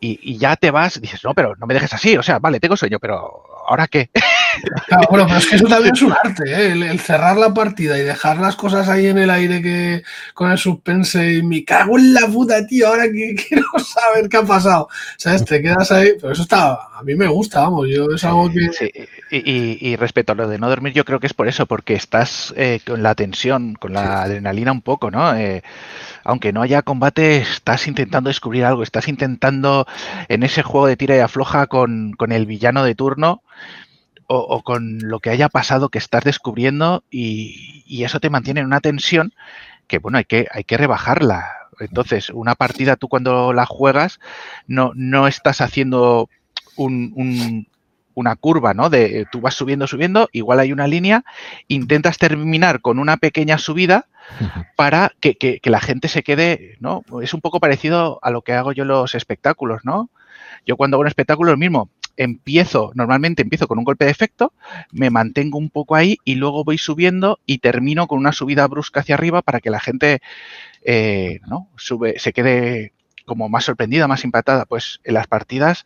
y, 0.00 0.38
ya 0.38 0.56
te 0.56 0.70
vas, 0.70 1.00
dices, 1.00 1.24
no, 1.24 1.34
pero 1.34 1.54
no 1.56 1.66
me 1.66 1.74
dejes 1.74 1.92
así, 1.92 2.16
o 2.16 2.22
sea, 2.22 2.38
vale, 2.38 2.60
tengo 2.60 2.76
sueño, 2.76 2.98
pero 3.00 3.42
¿ahora 3.66 3.88
qué? 3.88 4.10
Claro, 4.86 5.08
bueno, 5.10 5.26
pero 5.26 5.38
es 5.38 5.46
que 5.46 5.56
eso 5.56 5.66
también 5.66 5.94
es 5.94 6.02
un 6.02 6.12
arte, 6.12 6.44
¿eh? 6.46 6.72
el, 6.72 7.00
cerrar 7.00 7.36
la 7.36 7.52
partida 7.52 7.98
y 7.98 8.02
dejar 8.02 8.38
las 8.38 8.56
cosas 8.56 8.88
ahí 8.88 9.06
en 9.06 9.18
el 9.18 9.30
aire 9.30 9.62
que 9.62 10.02
con 10.34 10.50
el 10.50 10.58
suspense 10.58 11.34
y 11.34 11.42
me 11.42 11.64
cago 11.64 11.98
en 11.98 12.14
la 12.14 12.26
puta, 12.26 12.66
tío, 12.66 12.88
ahora 12.88 13.04
que 13.04 13.34
quiero 13.48 13.66
saber 13.78 14.28
qué 14.28 14.36
ha 14.38 14.42
pasado. 14.42 14.88
¿Sabes? 15.16 15.44
Te 15.44 15.62
quedas 15.62 15.90
ahí, 15.92 16.12
pero 16.20 16.32
eso 16.32 16.42
está, 16.42 16.72
a 16.72 17.02
mí 17.04 17.14
me 17.14 17.26
gusta, 17.26 17.60
vamos, 17.60 17.88
yo 17.88 18.06
es 18.14 18.24
algo 18.24 18.50
que... 18.50 18.72
Sí. 18.72 18.90
Y, 19.30 19.78
y, 19.80 19.96
respecto 19.96 20.32
a 20.32 20.34
lo 20.36 20.48
de 20.48 20.58
no 20.58 20.68
dormir, 20.68 20.92
yo 20.92 21.04
creo 21.04 21.18
que 21.18 21.26
es 21.26 21.34
por 21.34 21.48
eso, 21.48 21.66
porque 21.66 21.94
estás 21.94 22.54
eh, 22.56 22.80
con 22.86 23.02
la 23.02 23.14
tensión, 23.14 23.74
con 23.74 23.92
la 23.92 24.22
adrenalina 24.22 24.70
un 24.70 24.82
poco, 24.82 25.10
¿no? 25.10 25.34
Eh, 25.34 25.62
aunque 26.22 26.52
no 26.52 26.62
haya 26.62 26.82
combate, 26.82 27.38
estás 27.38 27.86
intentando 27.86 28.28
descubrir 28.28 28.64
algo, 28.64 28.82
estás 28.82 29.08
intentando 29.08 29.86
en 30.28 30.42
ese 30.42 30.62
juego 30.62 30.86
de 30.86 30.96
tira 30.96 31.16
y 31.16 31.20
afloja 31.20 31.66
con, 31.66 32.12
con 32.12 32.32
el 32.32 32.46
villano 32.46 32.84
de 32.84 32.94
turno 32.94 33.42
o, 34.26 34.62
con 34.62 34.98
lo 35.00 35.20
que 35.20 35.30
haya 35.30 35.48
pasado 35.48 35.88
que 35.88 35.98
estás 35.98 36.24
descubriendo 36.24 37.04
y, 37.10 37.84
y, 37.86 38.04
eso 38.04 38.20
te 38.20 38.30
mantiene 38.30 38.60
en 38.60 38.66
una 38.66 38.80
tensión 38.80 39.32
que, 39.86 39.98
bueno, 39.98 40.18
hay 40.18 40.24
que, 40.24 40.48
hay 40.52 40.64
que 40.64 40.76
rebajarla. 40.76 41.52
Entonces, 41.78 42.30
una 42.30 42.54
partida 42.54 42.96
tú 42.96 43.08
cuando 43.08 43.52
la 43.52 43.66
juegas 43.66 44.18
no, 44.66 44.92
no 44.94 45.28
estás 45.28 45.60
haciendo 45.60 46.28
un, 46.76 47.66
una 48.14 48.36
curva, 48.36 48.74
¿no? 48.74 48.90
De 48.90 49.26
tú 49.30 49.40
vas 49.40 49.54
subiendo, 49.54 49.86
subiendo, 49.86 50.28
igual 50.32 50.58
hay 50.60 50.72
una 50.72 50.86
línea, 50.86 51.24
intentas 51.68 52.18
terminar 52.18 52.80
con 52.80 52.98
una 52.98 53.18
pequeña 53.18 53.58
subida 53.58 54.06
para 54.74 55.12
que, 55.20 55.60
la 55.64 55.80
gente 55.80 56.08
se 56.08 56.22
quede, 56.22 56.76
¿no? 56.80 57.02
Es 57.22 57.34
un 57.34 57.40
poco 57.40 57.60
parecido 57.60 58.18
a 58.22 58.30
lo 58.30 58.42
que 58.42 58.54
hago 58.54 58.72
yo 58.72 58.82
en 58.82 58.88
los 58.88 59.14
espectáculos, 59.14 59.84
¿no? 59.84 60.10
Yo 60.66 60.76
cuando 60.76 60.96
hago 60.96 61.02
un 61.02 61.08
espectáculo 61.08 61.52
lo 61.52 61.58
mismo, 61.58 61.90
empiezo, 62.16 62.92
normalmente 62.94 63.42
empiezo 63.42 63.68
con 63.68 63.78
un 63.78 63.84
golpe 63.84 64.06
de 64.06 64.10
efecto, 64.10 64.52
me 64.92 65.10
mantengo 65.10 65.58
un 65.58 65.70
poco 65.70 65.94
ahí 65.94 66.18
y 66.24 66.36
luego 66.36 66.64
voy 66.64 66.78
subiendo 66.78 67.38
y 67.46 67.58
termino 67.58 68.06
con 68.06 68.18
una 68.18 68.32
subida 68.32 68.66
brusca 68.66 69.00
hacia 69.00 69.14
arriba 69.14 69.42
para 69.42 69.60
que 69.60 69.70
la 69.70 69.80
gente, 69.80 70.20
eh, 70.82 71.40
¿no? 71.46 71.68
Sube, 71.76 72.18
se 72.18 72.32
quede 72.32 72.92
como 73.24 73.48
más 73.48 73.64
sorprendida, 73.64 74.08
más 74.08 74.24
impactada. 74.24 74.64
Pues 74.64 75.00
en 75.04 75.14
las 75.14 75.26
partidas, 75.26 75.84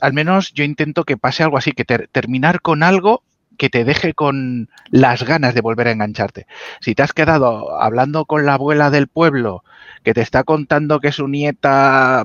al 0.00 0.12
menos 0.12 0.52
yo 0.52 0.64
intento 0.64 1.04
que 1.04 1.16
pase 1.16 1.42
algo 1.42 1.58
así, 1.58 1.72
que 1.72 1.84
terminar 1.84 2.62
con 2.62 2.82
algo 2.82 3.22
que 3.58 3.68
te 3.68 3.84
deje 3.84 4.14
con 4.14 4.70
las 4.90 5.24
ganas 5.24 5.54
de 5.54 5.60
volver 5.60 5.88
a 5.88 5.92
engancharte. 5.92 6.46
Si 6.80 6.94
te 6.94 7.02
has 7.02 7.12
quedado 7.12 7.80
hablando 7.80 8.24
con 8.24 8.46
la 8.46 8.54
abuela 8.54 8.90
del 8.90 9.08
pueblo 9.08 9.62
que 10.02 10.14
te 10.14 10.20
está 10.22 10.42
contando 10.44 11.00
que 11.00 11.12
su 11.12 11.28
nieta 11.28 12.24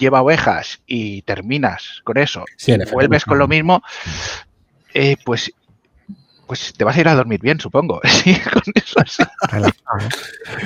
lleva 0.00 0.22
ovejas 0.22 0.80
y 0.86 1.22
terminas 1.22 2.00
con 2.02 2.18
eso, 2.18 2.44
y 2.66 2.90
vuelves 2.90 3.24
con 3.24 3.38
lo 3.38 3.46
mismo, 3.46 3.82
eh, 4.94 5.16
pues 5.24 5.52
pues 6.50 6.72
te 6.76 6.82
vas 6.82 6.96
a 6.96 7.00
ir 7.00 7.06
a 7.06 7.14
dormir 7.14 7.40
bien, 7.40 7.60
supongo. 7.60 8.00
Sí, 8.10 8.34
con 8.52 8.62
eso 8.74 8.98
así. 8.98 9.22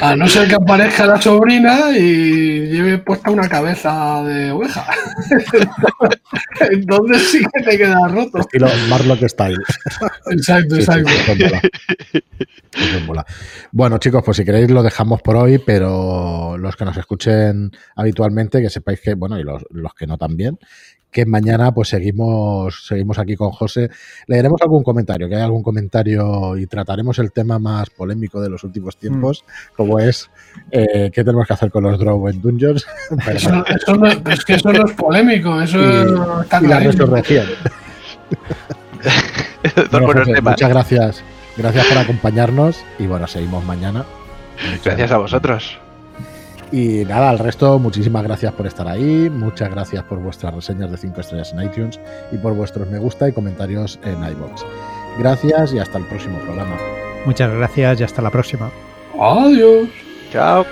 A 0.00 0.16
no 0.16 0.26
ser 0.26 0.48
que 0.48 0.54
aparezca 0.54 1.04
la 1.04 1.20
sobrina 1.20 1.90
y 1.90 2.68
lleve 2.68 2.96
puesta 2.96 3.30
una 3.30 3.46
cabeza 3.50 4.24
de 4.24 4.50
oveja. 4.50 4.86
Entonces 6.70 7.30
sí 7.30 7.40
que 7.52 7.62
te 7.62 7.76
queda 7.76 8.08
roto. 8.08 8.38
Estilo 8.38 8.66
Marlock 8.88 9.28
Style. 9.28 9.58
Exacto, 10.30 10.76
exacto. 10.76 11.10
bueno, 13.70 13.98
chicos, 13.98 14.22
pues 14.24 14.38
si 14.38 14.44
queréis 14.46 14.70
lo 14.70 14.82
dejamos 14.82 15.20
por 15.20 15.36
hoy, 15.36 15.58
pero 15.58 16.56
los 16.56 16.76
que 16.76 16.86
nos 16.86 16.96
escuchen 16.96 17.70
habitualmente, 17.94 18.62
que 18.62 18.70
sepáis 18.70 19.02
que, 19.02 19.14
bueno, 19.14 19.38
y 19.38 19.42
los, 19.42 19.62
los 19.68 19.92
que 19.92 20.06
no 20.06 20.16
también, 20.16 20.58
que 21.14 21.24
mañana 21.24 21.72
pues 21.72 21.90
seguimos, 21.90 22.86
seguimos 22.86 23.20
aquí 23.20 23.36
con 23.36 23.52
José. 23.52 23.88
Leeremos 24.26 24.60
algún 24.60 24.82
comentario, 24.82 25.28
que 25.28 25.36
hay 25.36 25.42
algún 25.42 25.62
comentario 25.62 26.56
y 26.56 26.66
trataremos 26.66 27.20
el 27.20 27.30
tema 27.30 27.60
más 27.60 27.88
polémico 27.88 28.42
de 28.42 28.50
los 28.50 28.64
últimos 28.64 28.96
tiempos, 28.96 29.44
mm. 29.46 29.76
como 29.76 30.00
es 30.00 30.28
eh, 30.72 31.12
qué 31.14 31.22
tenemos 31.22 31.46
que 31.46 31.52
hacer 31.52 31.70
con 31.70 31.84
los 31.84 32.00
Draw 32.00 32.28
en 32.28 32.42
Dungeons. 32.42 32.84
Eso, 33.32 33.96
no, 33.96 34.08
es 34.28 34.44
que 34.44 34.54
eso 34.54 34.72
no 34.72 34.84
es 34.84 34.92
polémico, 34.92 35.62
eso 35.62 36.42
está 36.42 36.60
y 36.60 36.66
la 36.66 36.80
resurrección. 36.80 37.46
muchas 40.42 40.68
gracias. 40.68 41.24
Gracias 41.56 41.86
por 41.86 41.98
acompañarnos 41.98 42.84
y 42.98 43.06
bueno, 43.06 43.28
seguimos 43.28 43.64
mañana. 43.64 44.04
gracias 44.82 45.12
a 45.12 45.18
vosotros. 45.18 45.78
Y 46.72 47.04
nada, 47.04 47.30
al 47.30 47.38
resto, 47.38 47.78
muchísimas 47.78 48.22
gracias 48.22 48.52
por 48.52 48.66
estar 48.66 48.88
ahí, 48.88 49.30
muchas 49.30 49.70
gracias 49.70 50.02
por 50.04 50.18
vuestras 50.18 50.54
reseñas 50.54 50.90
de 50.90 50.96
5 50.96 51.20
estrellas 51.20 51.52
en 51.52 51.62
iTunes 51.62 52.00
y 52.32 52.38
por 52.38 52.54
vuestros 52.54 52.88
me 52.88 52.98
gusta 52.98 53.28
y 53.28 53.32
comentarios 53.32 53.98
en 54.04 54.24
iBox. 54.24 54.64
Gracias 55.18 55.72
y 55.72 55.78
hasta 55.78 55.98
el 55.98 56.06
próximo 56.06 56.38
programa. 56.40 56.76
Muchas 57.26 57.52
gracias 57.52 58.00
y 58.00 58.04
hasta 58.04 58.22
la 58.22 58.30
próxima. 58.30 58.70
Adiós. 59.18 59.88
Chao. 60.32 60.64